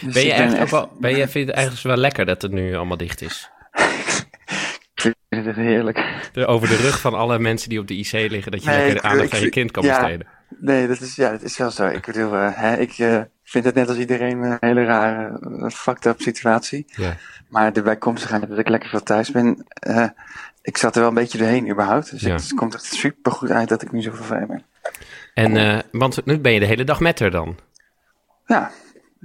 [0.00, 2.96] Dus Ben je, echt, wel, ben je het eigenlijk wel lekker dat het nu allemaal
[2.96, 3.50] dicht is?
[5.02, 6.04] Ik vind het heerlijk.
[6.46, 8.96] Over de rug van alle mensen die op de IC liggen, dat je Nee, lekker
[8.96, 9.98] ik- aandacht ik aan je vind- kind kan ja.
[10.00, 10.26] besteden.
[10.60, 11.86] Nee, dat is, ja, dat is wel zo.
[11.86, 15.70] Ik bedoel, eh, hè, ik eh, vind het net als iedereen een hele rare, eh,
[15.70, 16.84] fucked up situatie.
[16.88, 17.16] Ja.
[17.48, 20.08] Maar de bijkomstigheid dat ik lekker veel thuis ben, eh,
[20.62, 22.10] ik zat er wel een beetje doorheen überhaupt.
[22.10, 22.34] Dus Ja.
[22.34, 24.64] het komt echt super goed uit dat ik nu zoveel vrij ben.
[25.34, 27.56] En, eh, want nu ben je de hele dag met haar dan.
[28.46, 28.70] Ja,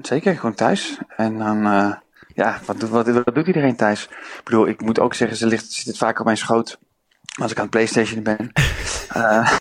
[0.02, 0.36] zeker.
[0.36, 0.98] Gewoon thuis.
[1.18, 1.92] En dan, eh,
[2.34, 4.04] ja, wat, doet- wat, wat doet iedereen thuis?
[4.04, 6.80] Ik bedoel, ik moet ook zeggen, ze ligt, zit het vaak op mijn schoot
[7.42, 8.52] als ik aan het Playstation ben.
[9.14, 9.52] Eh,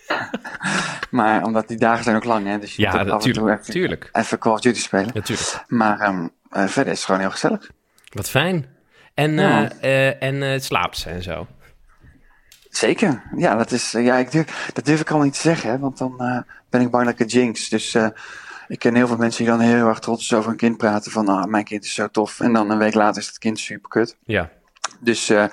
[1.11, 2.59] maar omdat die dagen zijn ook lang, hè.
[2.59, 3.59] Dus je Ja, moet natuurlijk.
[3.61, 4.09] even, Tuurlijk.
[4.11, 5.09] even Call of Duty spelen.
[5.13, 5.63] Natuurlijk.
[5.67, 7.69] Maar ehm, eh, verder is het gewoon heel gezellig.
[8.11, 8.65] Wat fijn.
[9.13, 9.69] En, Ja.
[10.19, 11.47] en eh, slaapt ze en zo.
[12.69, 13.23] Zeker.
[13.37, 15.97] Ja, dat, is, ja ik durf, dat durf ik allemaal niet te zeggen, hè, want
[15.97, 17.69] dan ben ik bang dat ik het jinx.
[17.69, 17.97] Dus
[18.67, 21.11] ik ken heel veel mensen die dan heel erg trots over een kind praten.
[21.11, 22.39] Van, ah, mijn kind is zo tof.
[22.39, 24.17] En dan een week later is het kind super kut.
[24.25, 24.49] Ja.
[24.99, 25.45] Dus uh,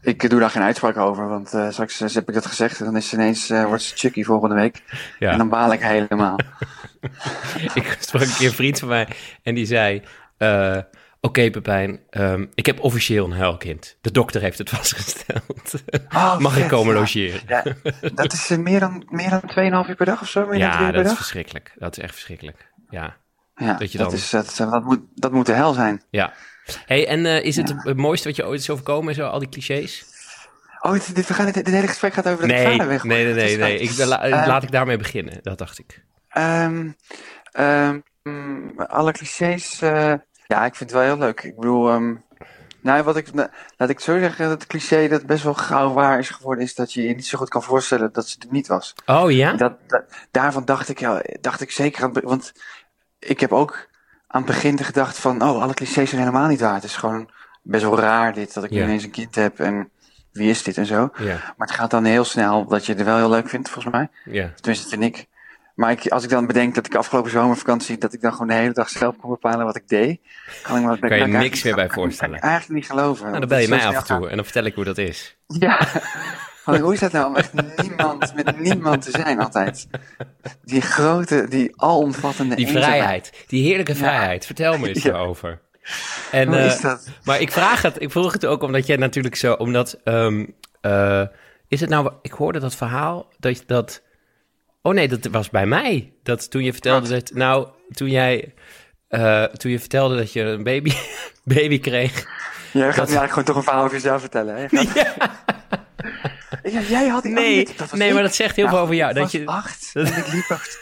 [0.00, 1.28] ik doe daar geen uitspraak over.
[1.28, 2.78] Want uh, straks heb ik dat gezegd.
[2.78, 4.82] En dan is ze ineens, uh, wordt ze Chucky volgende week.
[5.18, 5.30] Ja.
[5.30, 6.38] En dan baal ik helemaal.
[7.74, 9.08] ik sprak een keer een vriend van mij.
[9.42, 10.02] En die zei...
[11.20, 13.96] Oké, okay, Pepijn, um, ik heb officieel een huilkind.
[14.00, 15.74] De dokter heeft het vastgesteld.
[16.14, 17.00] Oh, Mag vet, ik komen ja.
[17.00, 17.40] logeren?
[17.46, 17.62] Ja,
[18.14, 19.40] dat is uh, meer dan, meer dan
[19.84, 20.46] 2,5 uur per dag of zo?
[20.46, 21.72] Meer ja, dan dat is verschrikkelijk.
[21.78, 22.66] Dat is echt verschrikkelijk.
[22.90, 23.16] Ja,
[23.56, 24.06] ja dat, je dan...
[24.10, 26.02] dat, is, dat, dat, moet, dat moet de hel zijn.
[26.10, 26.32] Ja.
[26.86, 29.48] hey, en uh, is het het mooiste wat je ooit is overkomen, zo, al die
[29.48, 30.04] clichés?
[30.80, 33.04] Oh, dit, dit, we gaan, dit, dit hele gesprek gaat over dat nee, vader weg.
[33.04, 33.56] Nee, nee, nee.
[33.56, 33.78] nee.
[33.78, 36.04] Ik, la, uh, laat ik daarmee beginnen, dat dacht ik.
[36.36, 36.96] Um,
[37.58, 38.04] um,
[38.76, 39.82] alle clichés...
[39.82, 40.14] Uh,
[40.48, 41.42] ja, ik vind het wel heel leuk.
[41.42, 42.24] Ik bedoel, um,
[42.80, 46.18] nou, wat ik, nou, laat ik zo zeggen, dat cliché dat best wel gauw waar
[46.18, 48.66] is geworden, is dat je je niet zo goed kan voorstellen dat ze er niet
[48.66, 48.94] was.
[49.06, 49.52] Oh ja?
[49.52, 52.52] Dat, dat, daarvan dacht ik, ja, dacht ik zeker aan, want
[53.18, 53.88] ik heb ook
[54.26, 56.74] aan het begin gedacht van, oh, alle clichés zijn helemaal niet waar.
[56.74, 57.30] Het is gewoon
[57.62, 58.86] best wel raar dit, dat ik yeah.
[58.86, 59.90] ineens een kind heb en
[60.32, 61.10] wie is dit en zo.
[61.16, 61.26] Yeah.
[61.26, 64.08] Maar het gaat dan heel snel dat je het wel heel leuk vindt, volgens mij.
[64.24, 64.32] Ja.
[64.32, 64.54] Yeah.
[64.54, 65.26] Tenminste, vind ik.
[65.78, 68.54] Maar ik, als ik dan bedenk dat ik afgelopen zomervakantie, dat ik dan gewoon de
[68.54, 70.20] hele dag zelf kon bepalen wat ik deed,
[70.62, 72.40] kan ik me kan je niks meer bij voorstellen.
[72.40, 73.26] Kan ik eigenlijk niet geloven.
[73.26, 75.38] Nou, dan bel je mij af en toe en dan vertel ik hoe dat is.
[75.46, 75.88] Ja,
[76.80, 79.88] hoe is dat nou om echt niemand, met niemand te zijn altijd?
[80.64, 84.40] Die grote, die alomvattende Die vrijheid, die heerlijke vrijheid.
[84.40, 84.46] Ja.
[84.46, 85.10] Vertel me eens ja.
[85.10, 85.60] erover.
[86.30, 87.08] En, hoe uh, is dat?
[87.24, 91.26] Maar ik vraag het, ik vroeg het ook omdat jij natuurlijk zo, omdat, um, uh,
[91.68, 94.06] is het nou, ik hoorde dat verhaal dat dat
[94.82, 96.12] Oh nee, dat was bij mij.
[96.22, 98.54] Dat toen je vertelde dat, nou, toen jij,
[99.08, 100.92] uh, toen je vertelde dat je een baby,
[101.44, 102.26] baby kreeg.
[102.72, 103.08] Ja, je gaat dat...
[103.08, 104.68] nu eigenlijk gewoon toch een verhaal over jezelf vertellen, hè?
[104.76, 104.94] Gaat...
[106.72, 106.80] Ja.
[106.80, 108.14] jij had die Nee, dat nee, ik.
[108.14, 109.10] maar dat zegt heel nou, veel over jou.
[109.10, 109.46] Ik dat was je...
[109.46, 110.78] acht en ik liep acht.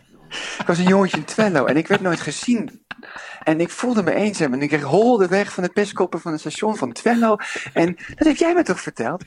[0.60, 2.84] ik was een jongetje in Twello en ik werd nooit gezien.
[3.46, 6.76] En ik voelde me eenzaam en ik holde weg van de pestkoppen van het station
[6.76, 7.36] van Twello.
[7.72, 9.24] En dat heb jij me toch verteld?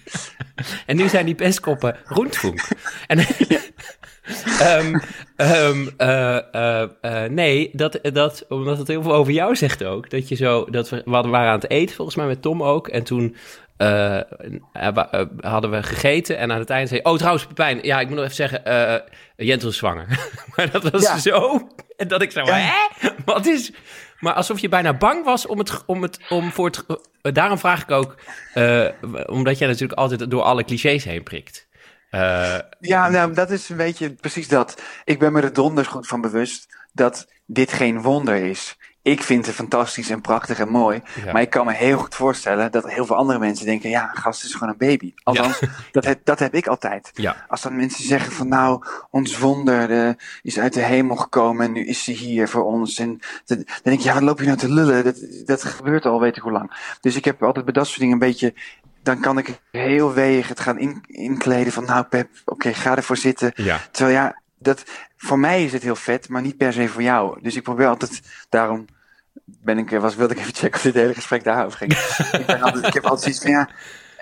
[0.86, 2.60] En nu zijn die pestkoppen roentvoek.
[3.08, 3.20] En...
[3.20, 5.02] um,
[5.38, 10.10] um, uh, uh, uh, nee, dat, dat, omdat het heel veel over jou zegt ook.
[10.10, 12.88] Dat je zo, dat we, we waren aan het eten volgens mij met Tom ook.
[12.88, 13.36] En toen
[15.42, 18.26] hadden we gegeten en aan het einde zei oh trouwens Pepijn, ja ik moet nog
[18.26, 18.62] even zeggen,
[19.36, 20.08] Jentel is zwanger.
[20.56, 21.18] maar dat was ja.
[21.18, 21.68] zo,
[21.98, 22.56] en dat ik zo, ja.
[22.56, 23.10] hè?
[23.26, 23.72] Wat is...
[24.20, 26.86] Maar alsof je bijna bang was om het, om het, om voor het,
[27.22, 28.16] daarom vraag ik ook,
[29.26, 31.68] omdat jij natuurlijk altijd door alle clichés heen prikt.
[32.12, 34.82] Uh, ja, nou, dat is een beetje precies dat.
[35.04, 38.78] Ik ben me er donders goed van bewust dat dit geen wonder is.
[39.02, 41.02] Ik vind het fantastisch en prachtig en mooi.
[41.26, 41.32] Ja.
[41.32, 44.44] Maar ik kan me heel goed voorstellen dat heel veel andere mensen denken: ja, gast
[44.44, 45.14] is gewoon een baby.
[45.24, 45.68] Althans, ja.
[45.92, 47.12] dat, heb, dat heb ik altijd.
[47.14, 47.46] Ja.
[47.48, 51.86] Als dan mensen zeggen: van nou, ons wonder is uit de hemel gekomen en nu
[51.86, 53.00] is ze hier voor ons.
[53.00, 55.04] En dat, dan denk ik: ja, wat loop je nou te lullen?
[55.04, 56.98] Dat, dat gebeurt al, weet ik hoe lang.
[57.02, 58.54] Dus ik heb altijd bij dat soort dingen een beetje
[59.04, 62.96] dan kan ik heel weeg het gaan in, inkleden van nou Pep, oké, okay, ga
[62.96, 63.52] ervoor zitten.
[63.56, 63.80] Ja.
[63.92, 64.84] Terwijl ja, dat,
[65.18, 67.42] voor mij is het heel vet, maar niet per se voor jou.
[67.42, 68.86] Dus ik probeer altijd, daarom
[69.46, 71.92] ben ik, was, wilde ik even checken of dit hele gesprek daarover ging.
[72.40, 73.70] ik, ben altijd, ik heb altijd zoiets van ja,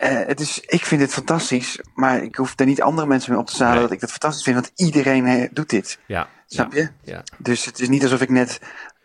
[0.04, 3.40] uh, het is, ik vind het fantastisch, maar ik hoef er niet andere mensen mee
[3.40, 3.88] op te zadelen nee.
[3.88, 6.00] dat ik het fantastisch vind, want iedereen he, doet dit.
[6.06, 6.30] Ja.
[6.48, 6.90] Snap je?
[7.04, 7.24] Ja.
[7.38, 8.60] Dus het is niet alsof ik net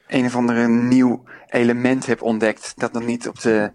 [0.06, 3.70] een of andere nieuw element heb ontdekt dat nog niet op de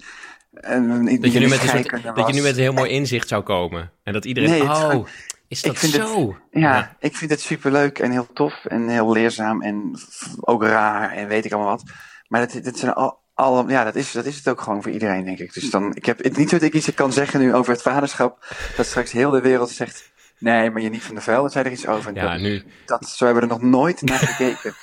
[0.61, 3.27] en, dat, je nu met een soort, dat je nu met een heel mooi inzicht
[3.27, 3.91] zou komen.
[4.03, 5.05] En dat iedereen, nee, oh,
[5.47, 6.27] is dat ik vind zo?
[6.27, 9.99] Het, ja, ja, ik vind het superleuk en heel tof en heel leerzaam en
[10.39, 11.83] ook raar en weet ik allemaal wat.
[12.27, 14.91] Maar dat, dat zijn al, al, ja, dat is, dat is het ook gewoon voor
[14.91, 15.53] iedereen, denk ik.
[15.53, 17.81] Dus dan, ik heb het niet zo dat ik iets kan zeggen nu over het
[17.81, 18.45] vaderschap,
[18.75, 21.65] dat straks heel de wereld zegt, nee, maar je niet van de vuil, dat zei
[21.65, 22.15] er iets over.
[22.15, 22.63] Ja, dat, nu.
[22.85, 24.73] Dat, zo hebben we er nog nooit naar gekeken.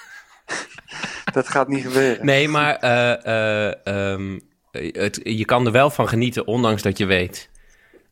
[1.32, 2.26] dat gaat niet gebeuren.
[2.26, 7.06] Nee, maar, uh, uh, um het, je kan er wel van genieten, ondanks dat je
[7.06, 7.50] weet...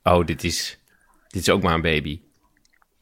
[0.03, 0.79] oh, dit is,
[1.29, 2.21] dit is ook maar een baby.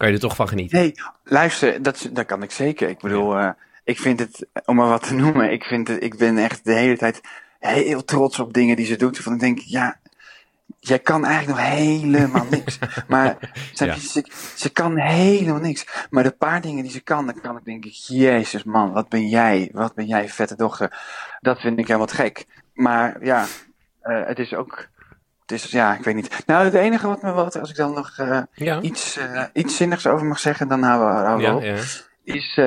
[0.01, 0.79] Kan je er toch van genieten?
[0.79, 0.95] Nee,
[1.25, 2.89] luister, dat, dat kan ik zeker.
[2.89, 3.51] Ik bedoel, uh,
[3.85, 5.53] ik vind het, om maar wat te noemen...
[5.53, 7.21] ik, vind het, ik ben echt de hele tijd
[7.59, 9.19] heel trots op dingen die ze doet.
[9.19, 9.99] Van ik denk, ja,
[10.79, 12.79] jij kan eigenlijk nog helemaal niks.
[13.09, 13.95] Maar ja.
[13.95, 14.25] ze,
[14.57, 16.07] ze kan helemaal niks.
[16.11, 19.29] Maar de paar dingen die ze kan, dan kan ik denken, jezus man, wat ben
[19.29, 20.99] jij, wat ben jij vette dochter.
[21.41, 22.47] Dat vind ik helemaal gek.
[22.75, 23.47] Maar ja,
[24.03, 24.89] uh, het is ook.
[25.51, 26.43] Is, ja, ik weet niet.
[26.47, 28.81] Nou, het enige wat me wat, als ik dan nog uh, ja.
[28.81, 31.75] iets, uh, iets zinnigs over mag zeggen, dan houden we, houden ja.
[31.75, 32.35] Ja.
[32.35, 32.61] Is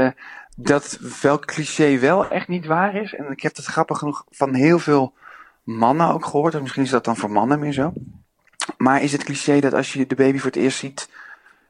[0.56, 3.14] dat welk cliché wel echt niet waar is.
[3.16, 5.14] En ik heb het grappig genoeg van heel veel
[5.64, 6.62] mannen ook gehoord.
[6.62, 7.94] Misschien is dat dan voor mannen meer zo.
[8.78, 11.10] Maar is het cliché dat als je de baby voor het eerst ziet,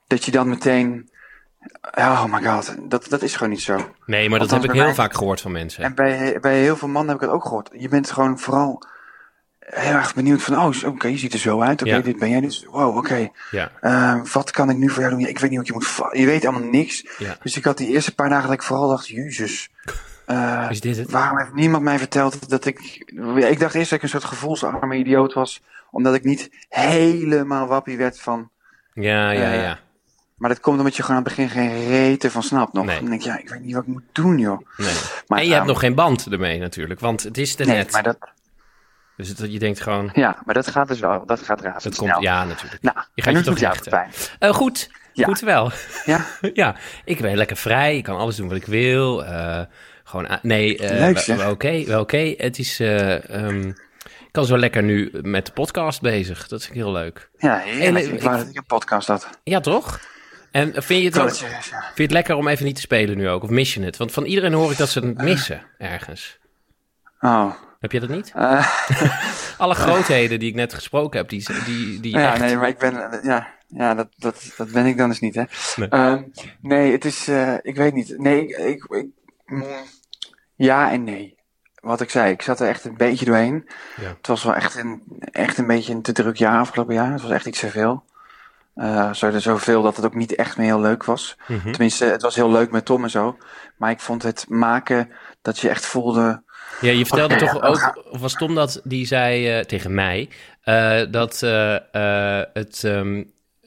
[0.07, 1.11] dat je dan meteen
[1.95, 3.93] Oh my god, dat, dat is gewoon niet zo.
[4.05, 5.83] Nee, maar dat heb ik heel mij- vaak gehoord van mensen.
[5.83, 7.69] En bij, bij heel veel mannen heb ik het ook gehoord.
[7.71, 8.83] Je bent gewoon vooral
[9.65, 11.81] heel erg benieuwd van, oh, oké, je ziet er zo uit.
[11.81, 11.99] Oké, Ja.
[11.99, 12.65] dit ben jij dus.
[12.69, 13.29] Wow, oké.
[13.51, 15.27] Ja, Eh, wat kan ik nu voor jou doen?
[15.27, 16.19] Ik weet niet wat je moet.
[16.19, 17.05] Je weet allemaal niks.
[17.17, 17.37] ja.
[17.43, 19.69] Dus ik had die eerste paar dagen dat ik vooral dacht, jezus.
[20.25, 21.11] eh, Is dit het?
[21.11, 22.79] waarom heeft niemand mij verteld dat ik...
[23.35, 25.61] Ik dacht eerst dat ik een soort gevoelsarme idioot was.
[25.91, 28.49] Omdat ik niet helemaal wappie werd van...
[28.93, 29.79] Ja, ja, Eh, ja.
[30.37, 32.85] Maar dat komt omdat je gewoon aan het begin geen rete van snapt nog.
[32.85, 32.99] Nee.
[32.99, 34.67] Dan denk ik, ja, ik weet niet wat ik moet doen, joh.
[34.77, 34.93] Nee.
[35.27, 37.75] Maar, En je hebt ehm, nog geen band ermee natuurlijk, want het is er Nee,
[37.77, 37.91] net.
[37.91, 38.17] maar dat,
[39.17, 41.25] Dus het, je denkt gewoon, ja, maar dat gaat dus wel.
[41.25, 42.11] Dat gaat dat razendsnel.
[42.11, 42.81] komt, ja natuurlijk.
[42.83, 43.91] Nou, Je gaat je toch doet jou richten.
[43.91, 44.09] pijn?
[44.39, 45.25] Eh, goed, Ja.
[45.25, 45.71] goed wel.
[46.05, 47.97] Ja, ja, ik ben lekker vrij.
[47.97, 49.25] Ik kan alles doen wat ik wil.
[49.25, 49.61] Eh,
[50.03, 51.37] gewoon, nee, eh, Leuk, wel- zeg.
[51.37, 52.33] wel oké, wel oké.
[52.37, 53.67] Het is, eh, ehm,
[54.07, 56.47] ik kan zo lekker nu met de podcast bezig.
[56.47, 57.29] Dat vind ik heel leuk.
[57.37, 58.05] ja heerlijk.
[58.05, 59.29] En, ik wou dat ik een podcast had.
[59.43, 59.81] Ja, ja
[60.51, 61.47] En vind je het, ook, dat ja.
[61.47, 63.43] vind je het lekker om even niet te spelen nu ook?
[63.43, 63.97] Of mis je het?
[63.97, 66.37] Want van iedereen hoor ik dat ze het missen ergens.
[67.19, 67.51] Oh.
[67.83, 68.31] Heb je dat niet?
[68.35, 68.67] Eh,
[69.57, 72.39] Alle grootheden die ik net gesproken heb, die, die, die ja, echt...
[72.39, 73.11] nee, maar ik ben...
[73.11, 75.43] eh, Ja, ja dat, dat, dat ben ik dan dus niet, hè.
[75.75, 75.87] Nee.
[75.89, 76.31] Nee,
[76.61, 77.27] nee het is...
[77.27, 78.17] eh, ik weet niet.
[78.17, 78.57] Nee, ik...
[78.57, 79.07] ik, ik
[79.45, 79.63] mm,
[80.55, 81.35] ja en nee.
[81.81, 83.69] Wat ik zei, ik zat er echt een beetje doorheen.
[84.01, 84.07] Ja.
[84.17, 87.11] Het was wel echt een, echt een beetje een te druk jaar afgelopen jaar.
[87.11, 88.03] Het was echt iets te veel.
[89.13, 91.37] Zo, zoveel dat het ook niet echt meer heel leuk was.
[91.47, 91.71] Mhm.
[91.71, 93.37] Tenminste, het was heel leuk met Tom en zo.
[93.77, 95.09] Maar ik vond het maken
[95.41, 96.43] dat je echt voelde...
[96.83, 99.93] Ja, je vertelde toch ja, ook, gaan- of was Tom dat, die zei eh, tegen
[99.93, 100.29] mij,
[100.61, 101.77] eh, dat, eh,
[102.53, 103.23] het, ehm,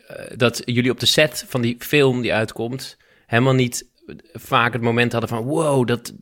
[0.07, 2.97] eh, dat jullie op de set van die film die uitkomt,
[3.27, 3.87] helemaal niet
[4.33, 6.13] vaak het moment hadden van, wow, dat,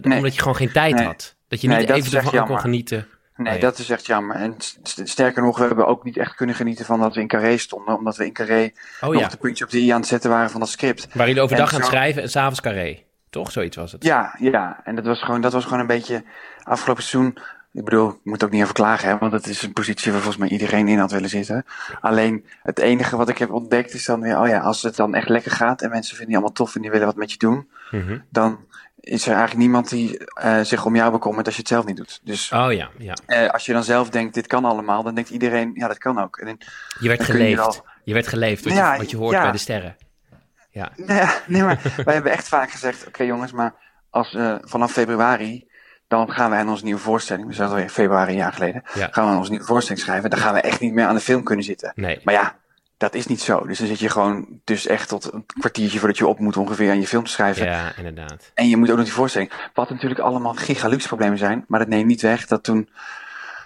[0.00, 0.16] Nee.
[0.16, 1.04] omdat je gewoon geen tijd Nee.
[1.04, 1.34] had.
[1.48, 3.06] Dat je Nee, niet dat even ervan kon genieten.
[3.36, 3.60] Nee, Nee.
[3.60, 4.36] dat is echt jammer.
[4.36, 7.26] En st- sterker nog, we hebben ook niet echt kunnen genieten van dat we in
[7.28, 7.96] Carré stonden.
[7.98, 8.70] Omdat we in Carré
[9.00, 11.08] Oh nog ja, de puntje op de i aan het zetten waren van dat script.
[11.12, 12.98] waar jullie overdag En aan het schrijven en s'avonds carré.
[13.30, 13.52] Toch?
[13.52, 14.04] Zoiets was het.
[14.04, 14.80] Ja, ja.
[14.84, 16.24] En dat was gewoon, dat was gewoon een beetje
[16.62, 17.38] afgelopen seizoen.
[17.72, 20.20] Ik bedoel, ik moet ook niet even klagen, hè, want het is een positie waar
[20.20, 21.64] volgens mij iedereen in had willen zitten.
[22.00, 25.14] Alleen het enige wat ik heb ontdekt is dan weer, oh ja, als het dan
[25.14, 27.38] echt lekker gaat en mensen vinden je allemaal tof en die willen wat met je
[27.38, 28.18] doen, Mhm.
[28.30, 28.58] dan
[29.00, 31.96] is er eigenlijk niemand die eh, zich om jou bekommert als je het zelf niet
[31.96, 32.20] doet.
[32.24, 33.14] Dus Oh ja, ja.
[33.26, 36.18] eh, als je dan zelf denkt, dit kan allemaal, dan denkt iedereen, ja, dat kan
[36.22, 36.36] ook.
[36.36, 36.58] En
[37.00, 37.82] Je werd je geleefd.
[38.04, 39.42] Je werd geleefd, wat, Ja, je, wat je hoort ja.
[39.42, 39.96] bij de sterren.
[40.76, 40.90] Ja.
[40.96, 43.74] Nee, nee maar wij hebben echt vaak gezegd: oké jongens, maar
[44.10, 45.68] als eh, vanaf februari.
[46.08, 47.46] dan gaan we aan onze nieuwe voorstelling.
[47.46, 48.82] We zijn alweer februari een jaar geleden.
[48.94, 49.08] Ja.
[49.10, 50.30] gaan we aan onze nieuwe voorstelling schrijven.
[50.30, 51.92] dan gaan we echt niet meer aan de film kunnen zitten.
[51.94, 52.20] Nee.
[52.24, 52.56] Maar ja,
[52.96, 53.66] dat is niet zo.
[53.66, 54.60] Dus dan zit je gewoon.
[54.64, 57.66] dus echt tot een kwartiertje voordat je op moet ongeveer aan je film te schrijven.
[57.66, 58.50] Ja, inderdaad.
[58.54, 59.52] En je moet ook nog die voorstelling.
[59.74, 61.64] Wat natuurlijk allemaal gigaluxe problemen zijn.
[61.68, 62.88] Maar dat neemt niet weg dat toen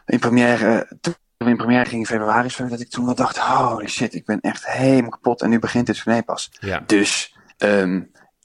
[0.07, 0.89] in première.
[1.01, 4.15] toen we in première gingen in februari, zo, dat ik toen wel dacht: holy shit,
[4.15, 5.43] ik ben echt helemaal kapot.
[5.43, 6.51] En nu begint dit tournee pas.
[6.61, 6.83] Ja.
[6.87, 8.01] Dus ehm,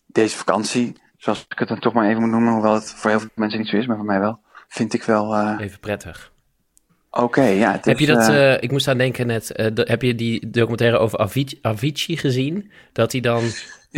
[0.05, 3.19] deze vakantie, zoals ik het dan toch maar even moet noemen, hoewel het voor heel
[3.19, 6.31] veel mensen niet zo is, maar voor mij wel, vind ik wel eh, Even prettig.
[7.11, 7.43] oké.
[7.43, 10.15] ja, het Heb je is, dat, eh, eh, ik moest aan denken net, heb je
[10.15, 12.71] die documentaire over Avicii, Avicii gezien?
[12.93, 13.43] Dat hij dan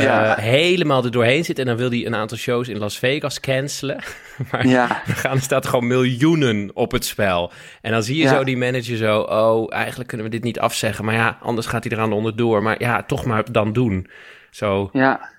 [0.04, 0.36] Ja.
[0.36, 4.04] helemaal er doorheen zit en dan wil hij een aantal shows in Las Vegas cancelen.
[4.52, 7.52] maar ja, dan gaan, staat er gewoon miljoenen op het spel.
[7.82, 11.06] En dan zie je zo die manager zo, oh, eigenlijk kunnen we dit niet afzeggen.
[11.06, 12.64] Maar ja, anders gaat hij eraan onderdoor.
[12.64, 14.10] Maar ja, toch maar dan doen.
[14.50, 15.30] Zo, ja.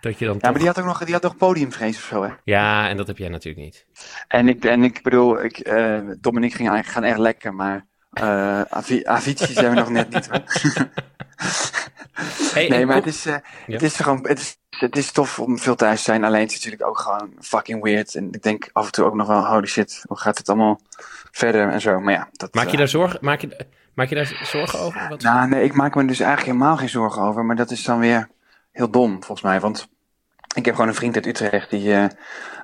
[0.00, 0.50] dat je dan ja, toch...
[0.50, 2.30] maar die had ook nog, die had podiumvrees of zo, hè?
[2.44, 3.86] Ja, en dat heb jij natuurlijk niet.
[4.28, 7.54] En ik, en ik bedoel, ik, eh, Tom en ik gingen eigenlijk gaan echt lekker,
[7.54, 8.60] maar eh
[9.02, 10.28] Avicii zijn we nog net niet.
[12.52, 13.40] Hey, nee, maar het is, Ja.
[13.66, 16.24] het is gewoon, het is, het is tof om veel thuis te zijn.
[16.24, 18.14] Alleen het is natuurlijk ook gewoon fucking weird.
[18.14, 20.80] En ik denk af en toe ook nog wel, holy shit, hoe gaat het allemaal
[21.30, 22.00] verder en zo.
[22.00, 25.08] Maar ja, dat, Maak je eh, daar zorgen, maak je, maak je daar zorgen over?
[25.08, 25.22] Wat?
[25.22, 27.44] Nou, nee, ik maak me dus eigenlijk helemaal geen zorgen over.
[27.44, 28.28] Maar dat is dan weer
[28.72, 29.60] heel dom, volgens mij.
[29.60, 29.88] Want
[30.54, 32.04] ik heb gewoon een vriend uit Utrecht die eh,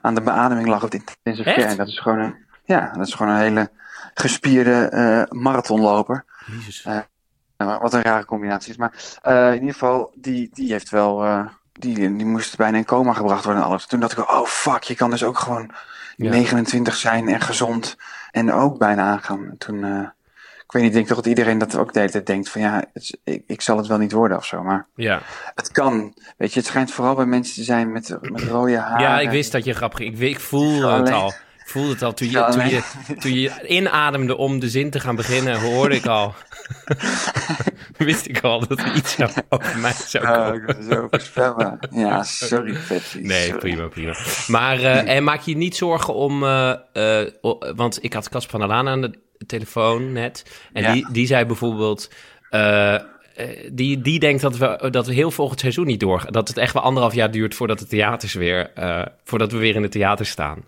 [0.03, 1.69] aan de beademing lag op de intensive care.
[1.69, 3.71] En dat is gewoon een, ja, dat is gewoon een hele
[4.15, 6.25] gespierde marathonloper.
[6.47, 6.87] Jezus.
[7.67, 8.77] Nou, wat een rare combinatie is.
[8.77, 8.93] Maar
[9.23, 11.25] eh, in ieder geval, die, die heeft wel.
[11.25, 13.87] eh, die, die moest bijna in coma gebracht worden en alles.
[13.87, 15.71] Toen dacht ik, oh fuck, je kan dus ook gewoon
[16.17, 16.31] Ja.
[16.31, 17.97] 29 zijn en gezond.
[18.31, 19.45] En ook bijna aangaan.
[19.51, 20.09] En Toen, eh,
[20.65, 22.61] ik weet niet, ik denk toch dat iedereen dat ook de hele tijd denkt: van
[22.61, 24.63] ja, het ik, ik zal het wel niet worden of zo.
[24.63, 25.21] Maar Ja.
[25.55, 26.15] het kan.
[26.37, 29.01] Weet je, het schijnt vooral bij mensen te zijn met, met rode haren.
[29.01, 30.01] ja, ik wist dat je grappig...
[30.01, 31.33] Ik, ik voelde het al.
[31.71, 32.15] Voelde het al.
[32.15, 32.83] Toen je, Ja, toen, je,
[33.21, 36.35] toen je inademde om de zin te gaan beginnen, hoorde ik al...
[37.99, 39.17] wist ik al dat er iets
[39.49, 40.83] over mij zou Oh, komen.
[40.91, 41.79] zo voorspelbaar.
[41.91, 43.21] Ja, sorry, Pepsi.
[43.21, 43.59] Nee, sorry.
[43.59, 44.15] prima, prima.
[44.47, 46.43] Maar, eh, en maak je niet zorgen om...
[46.45, 46.71] eh,
[47.23, 47.27] eh,
[47.77, 50.45] want ik had Casper van der Laan aan de telefoon net.
[50.73, 50.93] En Ja.
[50.93, 52.11] die, die zei bijvoorbeeld...
[53.73, 56.33] die, die denkt dat we, dat we heel volgend seizoen niet doorgaan.
[56.33, 58.71] Dat het echt wel anderhalf jaar duurt voordat de theaters weer,
[59.25, 60.65] voordat we weer in de theater staan.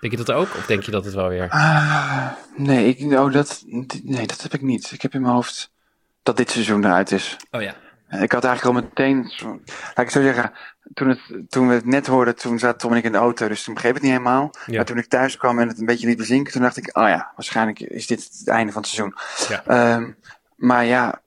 [0.00, 0.54] Denk je dat ook?
[0.56, 1.48] Of denk je dat het wel weer...
[1.48, 2.26] Ah,
[2.56, 3.62] nee, ik, oh, dat,
[4.02, 4.90] nee, dat heb ik niet.
[4.92, 5.70] Ik heb in mijn hoofd
[6.22, 7.36] dat dit seizoen eruit is.
[7.50, 7.74] Oh ja.
[8.10, 9.32] Ik had eigenlijk al meteen,
[9.94, 10.52] laat ik zo zeggen,
[10.94, 13.48] toen, het, toen we het net hoorden, toen zaten Tom en ik in de auto,
[13.48, 14.50] dus toen begreep het niet helemaal.
[14.66, 14.76] Ja.
[14.76, 17.08] Maar toen ik thuis kwam en het een beetje liet bezinken, toen dacht ik, oh
[17.08, 19.16] ja, waarschijnlijk is dit het einde van het seizoen.
[19.48, 19.64] Ja.
[19.66, 20.10] Ehm,
[20.56, 21.20] maar ja,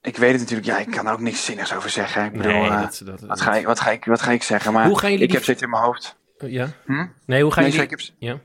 [0.00, 2.24] ik weet het natuurlijk, ja, ik kan er ook niks zinnigs over zeggen.
[2.24, 4.42] Ik bedoel, Nee, eh, dat, dat, wat, ga ik, wat, ga ik, wat ga ik
[4.42, 4.72] zeggen?
[4.72, 6.16] Maar Hoe gaan jullie ik heb zoiets in mijn hoofd.
[6.38, 6.68] Ja?
[6.84, 7.06] Hm?
[7.26, 8.40] Nee, hoe Nee, ik heb, Ja?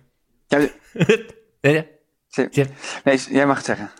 [0.48, 0.58] ja,
[1.62, 1.88] Nee,
[3.04, 3.92] nee, jij mag het zeggen.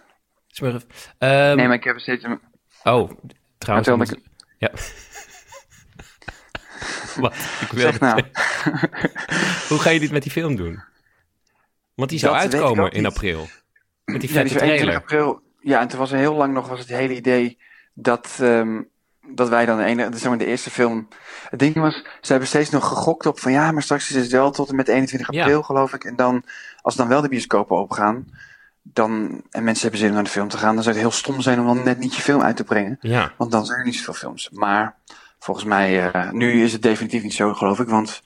[0.48, 0.86] Smurf.
[1.18, 2.42] Ehm, nee, maar ik heb steeds mijn-
[2.84, 3.12] Oh,
[3.58, 3.89] trouwens...
[4.12, 4.20] Moet-
[4.58, 4.72] Ja.
[7.22, 7.34] Wat?
[7.62, 8.22] Ik wil Zeg nou.
[9.70, 10.84] Hoe ga je dit met die film doen?
[11.96, 13.48] Want die zou Dat uitkomen in april.
[14.06, 14.96] Met die Ja, vette die is 21 trailer.
[14.96, 15.42] april.
[15.60, 17.58] Ja, en toen was er heel lang nog was het hele idee
[17.94, 18.82] dat, ehm,
[19.28, 21.07] dat wij dan de, ene, zeg maar de eerste film.
[21.49, 24.32] Het ding was, ze hebben steeds nog gegokt op van ja, maar straks is het
[24.32, 25.41] wel tot en met 21 Ja.
[25.41, 26.03] april, geloof ik.
[26.03, 26.43] En dan,
[26.82, 28.28] als dan wel de bioscopen opengaan,
[28.84, 31.13] dan, en mensen hebben zin om naar de film te gaan, dan zou het heel
[31.13, 32.97] stom zijn om dan net niet je film uit te brengen.
[33.01, 33.32] Ja.
[33.38, 34.49] Want dan zijn er niet zoveel films.
[34.51, 34.95] Maar
[35.39, 37.88] volgens mij, eh, nu is het definitief niet zo, geloof ik.
[37.88, 38.22] Want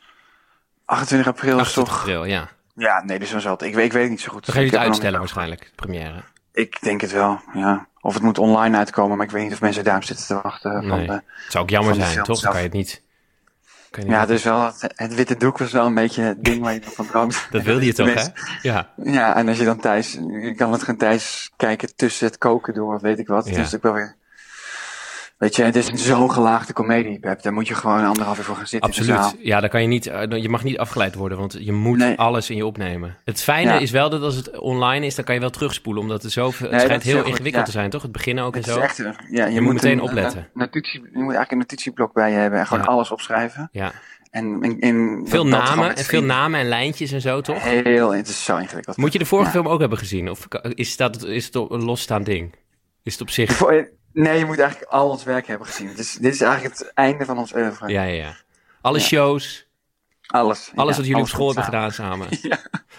[0.85, 1.99] 28 april is 28 toch.
[2.01, 2.49] april, ja.
[2.75, 3.61] Ja, nee, dus dan zal het.
[3.61, 4.45] Ik, weet- ik weet het niet zo goed.
[4.45, 6.23] Dan Ik jullie het uitstellen waarschijnlijk, première.
[6.55, 7.87] Ik denk het wel, ja.
[8.01, 10.71] Of het moet online uitkomen, maar ik weet niet of mensen daarop zitten te wachten.
[10.71, 11.07] Van Nee.
[11.07, 12.39] de, Het zou ook jammer van zijn, toch?
[12.41, 13.01] Dan kan je het niet...
[13.89, 16.43] Kan je niet ja, dus wel, het, het witte doek was wel een beetje het
[16.43, 17.47] ding waar je van droomt.
[17.51, 18.23] Dat wilde je toch, hè?
[18.61, 18.89] Ja.
[19.03, 22.73] Ja, en als je dan thuis, je kan het gewoon thuis kijken tussen het koken
[22.73, 23.49] door, of weet ik wat.
[23.49, 23.59] Ja.
[23.61, 24.15] Is ook wel weer,
[25.37, 27.41] weet je, het is een zo'n gelaagde komedie, Pep.
[27.41, 29.17] Daar moet je gewoon anderhalf uur voor gaan zitten in de zaal.
[29.23, 29.45] Absoluut.
[29.45, 30.07] Ja, daar kan je niet...
[30.07, 32.17] eh, Je mag niet afgeleid worden, want je moet Nee.
[32.17, 33.17] alles in je opnemen.
[33.25, 33.79] Het fijne Ja.
[33.79, 36.69] is wel dat als het online is, dan kan je wel terugspoelen, omdat het zoveel...
[36.71, 37.71] Het schijnt heel goed, ingewikkeld ja.
[37.71, 38.01] te zijn, toch?
[38.01, 38.79] Het begin ook en Het zo.
[38.79, 40.39] echt, ja, je, Je moet meteen een- opletten.
[40.39, 42.89] Een, notitie, je moet eigenlijk een notitieblok bij je hebben en gewoon Ja.
[42.89, 43.69] alles opschrijven.
[43.71, 43.91] Ja.
[44.31, 47.63] En in, in, Veel namen en veel namen en lijntjes en zo, toch?
[47.63, 48.97] Heel, het is zo ingewikkeld.
[48.97, 50.29] Moet je de vorige film ook hebben gezien?
[50.29, 52.55] Of is, dat, is het een losstaand ding?
[53.03, 53.61] Is het op zich...
[54.23, 55.91] Nee, je moet eigenlijk al ons werk hebben gezien.
[55.95, 57.89] Dus dit is eigenlijk het einde van ons oeuvre.
[57.89, 58.35] Ja, ja, ja.
[58.81, 59.03] Alle Ja.
[59.03, 59.67] shows,
[60.27, 60.71] Alles.
[60.75, 62.27] alles Ja, wat jullie op school hebben gedaan samen.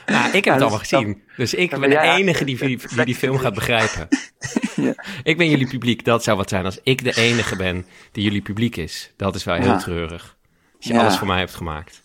[0.07, 0.27] Ja.
[0.27, 1.23] ik heb het allemaal is- gezien.
[1.37, 4.09] Dus ik ben de enige die, die, die die film gaat begrijpen.
[5.23, 6.05] Ik ben jullie publiek.
[6.05, 9.13] Dat zou wat zijn als ik de enige ben die jullie publiek is.
[9.17, 10.37] Dat is wel heel treurig.
[10.77, 12.03] Als je alles voor mij hebt gemaakt.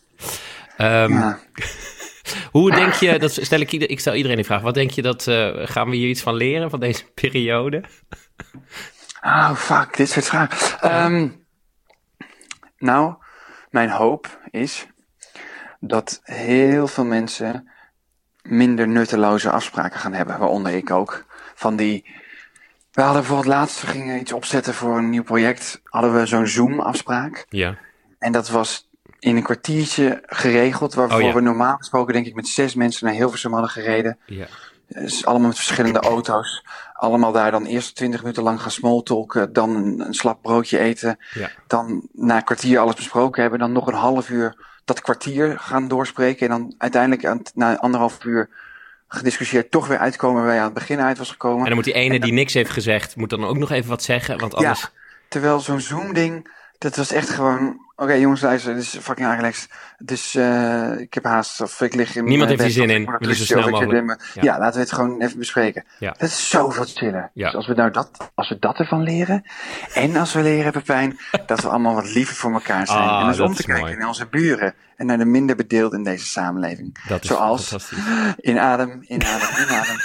[0.78, 1.34] Ehm.
[2.52, 4.62] Hoe denk je, dat stel ik, ieder, ik stel iedereen die vraag.
[4.62, 7.84] Wat denk je dat, eh, gaan we hier iets van leren van deze periode?
[9.22, 10.80] Oh, fuck, dit soort vragen.
[10.82, 11.30] Ehm,
[12.78, 13.14] nou,
[13.70, 14.88] mijn hoop is
[15.80, 17.70] dat heel veel mensen
[18.42, 21.26] minder nutteloze afspraken gaan hebben, waaronder ik ook.
[21.56, 22.20] Van die.
[22.92, 26.48] We hadden bijvoorbeeld laatst, we gingen iets opzetten voor een nieuw project, hadden we zo'n
[26.48, 27.46] Zoom-afspraak.
[27.50, 27.78] Ja.
[28.20, 31.34] En dat was in een kwartiertje geregeld, waarvoor Oh ja.
[31.34, 34.20] we normaal gesproken denk ik met zes mensen naar Hilversum hadden gereden.
[34.26, 34.46] ja.
[34.88, 36.66] Dus allemaal met verschillende auto's.
[37.02, 39.54] Allemaal daar dan eerst twintig minuten lang gaan smalltalken.
[39.54, 41.18] Dan een, een slap broodje eten.
[41.34, 41.50] Ja.
[41.68, 43.60] Dan na een kwartier alles besproken hebben.
[43.60, 46.50] Dan nog een half uur dat kwartier gaan doorspreken.
[46.50, 48.50] En dan uiteindelijk aan, na anderhalf uur
[49.08, 51.60] gediscussieerd toch weer uitkomen waar je aan het begin uit was gekomen.
[51.60, 54.04] En dan moet die ene die niks heeft gezegd, moet dan ook nog even wat
[54.04, 54.40] zeggen.
[54.40, 54.90] Want anders...
[55.28, 57.90] Terwijl zo'n Zoom-ding, dat was echt gewoon...
[57.96, 59.70] Oké jongens, luister, dit is fucking relaxed.
[59.98, 63.12] Dus eh, ik heb haast, of ik lig in Niemand heeft hier bed, zin in.
[63.12, 64.22] We willen zo snel in mogelijk.
[64.34, 64.42] Ja.
[64.42, 64.60] Ja.
[64.60, 65.86] laten we het gewoon even bespreken.
[66.00, 66.12] Ja.
[66.18, 67.30] Dat is zoveel chiller.
[67.34, 67.46] Ja.
[67.46, 69.44] Dus als we, nou dat, als we dat ervan leren,
[69.94, 73.00] en als we leren, Pepijn, dat we allemaal wat liever voor elkaar zijn.
[73.00, 73.96] Ah, en dus om te kijken mooi.
[73.98, 77.08] naar onze buren en naar de minder bedeeld in deze samenleving.
[77.08, 78.00] Dat is Zoals fantastisch.
[78.52, 79.98] inadem, inadem, inadem.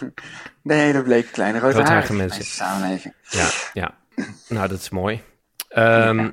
[0.62, 2.38] de hele bleke kleine rode Roodharige haren in mensen.
[2.38, 3.14] deze samenleving.
[3.28, 3.98] Ja, ja.
[4.48, 5.22] Nou, dat is mooi.
[5.68, 6.30] Ehm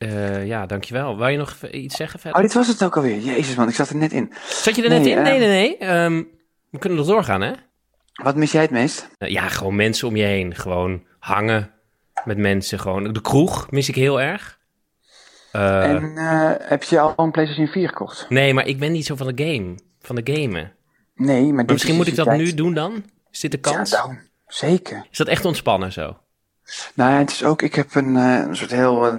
[0.00, 1.16] eh, ja, dankjewel.
[1.16, 2.38] Wou je nog iets zeggen verder?
[2.38, 3.18] Oh, dit was het ook alweer.
[3.18, 4.32] Jezus man, ik zat er net in.
[4.48, 5.22] Zat je er net nee, in?
[5.22, 5.76] Nee, ehm, nee, nee.
[5.76, 6.22] Ehm,
[6.70, 7.52] we kunnen nog doorgaan, hè?
[8.22, 9.08] Wat mis jij het meest?
[9.18, 10.54] Eh, Ja, gewoon mensen om je heen.
[10.54, 11.70] Gewoon hangen
[12.24, 12.80] met mensen.
[12.80, 13.12] Gewoon.
[13.12, 14.58] De kroeg mis ik heel erg.
[15.52, 18.26] Eh, en eh, heb je al een PlayStation 4 gekocht?
[18.28, 19.74] Nee, maar ik ben niet zo van de game.
[20.00, 20.72] Van de gamen.
[21.14, 23.04] Nee, maar, Maar misschien is moet ik dat nu doen dan?
[23.30, 23.90] Is dit de kans?
[23.90, 24.18] Ja.
[24.46, 25.06] Zeker.
[25.10, 26.16] Is dat echt ontspannen zo?
[26.94, 29.14] Nou ja, het is ook, ik heb een, eh, een soort heel eh,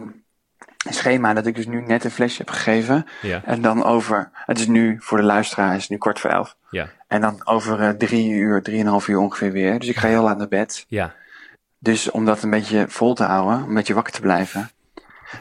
[0.90, 3.06] schema dat ik dus nu net een flesje heb gegeven.
[3.22, 3.42] Ja.
[3.46, 6.56] En dan over, het is nu voor de luisteraar, het is nu kwart voor elf.
[6.70, 6.90] Ja.
[7.08, 9.80] En dan over eh, drie uur, drieënhalf uur ongeveer weer.
[9.80, 10.86] Dus ik ga heel laat naar bed.
[10.88, 11.14] Ja.
[11.80, 14.72] Dus om dat een beetje vol te houden, een beetje wakker te blijven,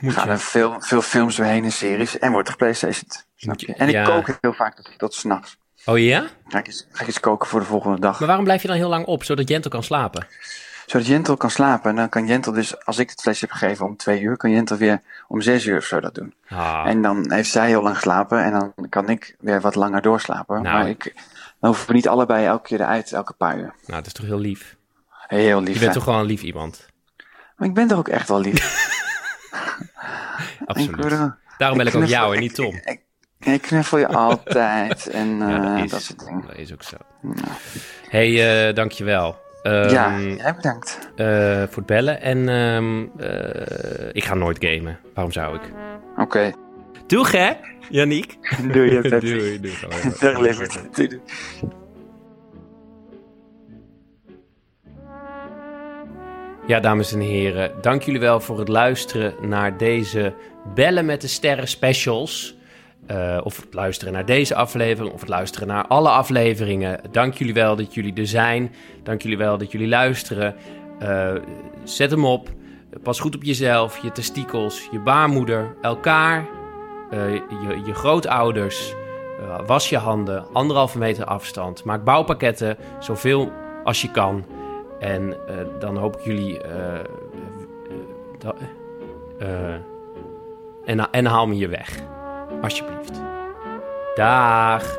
[0.00, 0.30] Moet gaan je.
[0.30, 3.08] er veel, veel films doorheen en series en wordt er PlayStation.
[3.36, 3.74] Snap je- je?
[3.74, 4.04] En ik ja.
[4.04, 5.56] kook heel vaak tot, tot s'nachts.
[5.84, 6.26] Oh ja?
[6.48, 8.18] Ga ik, eens, ga ik eens koken voor de volgende dag.
[8.18, 10.26] Maar waarom blijf je dan heel lang op, zodat Jento kan slapen?
[10.90, 11.90] Zodat Jentel kan slapen.
[11.90, 14.50] En dan kan Jentel dus, als ik het flesje heb gegeven om twee uur, kan
[14.50, 16.34] Jentel weer om zes uur of zo dat doen.
[16.48, 20.02] Ah, En dan heeft zij heel lang geslapen en dan kan ik weer wat langer
[20.02, 20.62] doorslapen.
[20.62, 20.78] Nou.
[20.78, 21.12] Maar ik,
[21.60, 23.62] dan hoeven we niet allebei elke keer eruit, elke paar uur.
[23.62, 24.76] nou, dat is toch heel lief.
[25.26, 25.74] Heel lief.
[25.74, 25.96] Je bent hè?
[25.96, 26.86] toch gewoon een lief iemand.
[27.56, 28.88] Maar ik ben toch ook echt wel lief.
[30.66, 31.32] Absoluut.
[31.58, 32.74] Daarom bel ik ook jou en niet Tom.
[32.84, 33.00] Ik,
[33.38, 36.46] ik knuffel je altijd en Ja, eh, dat, dat, is, soort dingen.
[36.46, 36.96] dat is ook zo.
[38.08, 39.48] hey, eh, dankjewel.
[39.62, 40.98] Ehm, ja, jij bedankt.
[41.16, 42.20] eh, voor het bellen.
[42.20, 44.98] En ehm, eh, ik ga nooit gamen.
[45.14, 45.72] Waarom zou ik?
[46.16, 46.52] Oké.
[47.06, 47.50] Doeg hè,
[47.88, 48.36] Yannick.
[48.72, 49.74] Doei, je doei, doei.
[50.20, 50.56] Dag.
[50.92, 51.20] Doei, doei.
[56.66, 60.34] Ja, dames en heren, dank jullie wel voor het luisteren naar deze
[60.74, 62.56] Bellen met de Sterren specials.
[63.10, 67.00] Eh, of het luisteren naar deze aflevering, of het luisteren naar alle afleveringen.
[67.10, 68.74] Dank jullie wel dat jullie er zijn.
[69.02, 70.54] Dank jullie wel dat jullie luisteren.
[70.98, 71.32] Eh,
[71.84, 72.48] zet hem op.
[73.02, 76.46] Pas goed op jezelf, je testikels, je baarmoeder, elkaar,
[77.10, 78.94] eh, je, je grootouders.
[79.66, 81.84] Was je handen, anderhalve meter afstand.
[81.84, 83.52] Maak bouwpakketten, zoveel
[83.84, 84.44] als je kan.
[84.98, 85.36] En
[85.78, 86.60] dan hoop ik jullie.
[90.84, 92.18] en, en haal me hier weg.
[92.62, 93.12] Alsjeblieft.
[94.14, 94.98] Dag.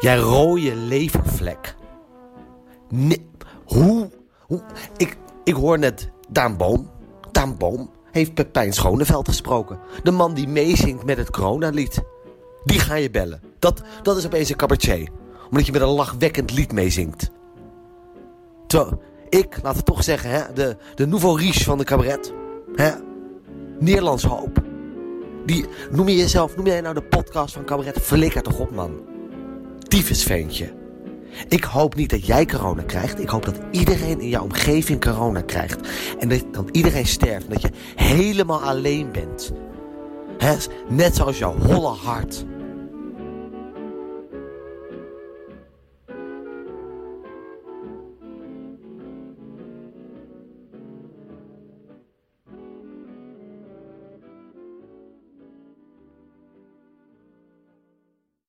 [0.00, 1.74] Jij rode levervlek.
[3.64, 4.62] Hoe, hoe?
[4.96, 6.90] Ik, ik hoor net Daan Boom.
[7.32, 9.78] Daan Boom heeft Pepijn Schoneveld gesproken.
[10.02, 12.02] De man die meezingt met het coronalied.
[12.64, 13.40] Die ga je bellen.
[13.58, 15.08] Dat, dat is opeens een cabaretier.
[15.50, 17.30] Omdat je met een lachwekkend lied meezingt.
[19.28, 22.32] Ik, laat het toch zeggen, hè, de, de nouveau riche van de cabaret.
[22.74, 22.90] Hè?
[23.78, 24.62] Nederlands hoop.
[25.46, 27.98] Die, noem je jezelf, noem jij nou de podcast van cabaret?
[28.00, 29.10] Flikker toch op, man
[29.90, 30.72] tyfusveentje.
[31.48, 33.20] Ik hoop niet dat jij corona krijgt.
[33.20, 35.88] Ik hoop dat iedereen in jouw omgeving corona krijgt.
[36.18, 37.46] En dat, iedereen sterft.
[37.46, 39.52] En dat je helemaal alleen bent.
[40.88, 42.44] Net zoals jouw holle hart.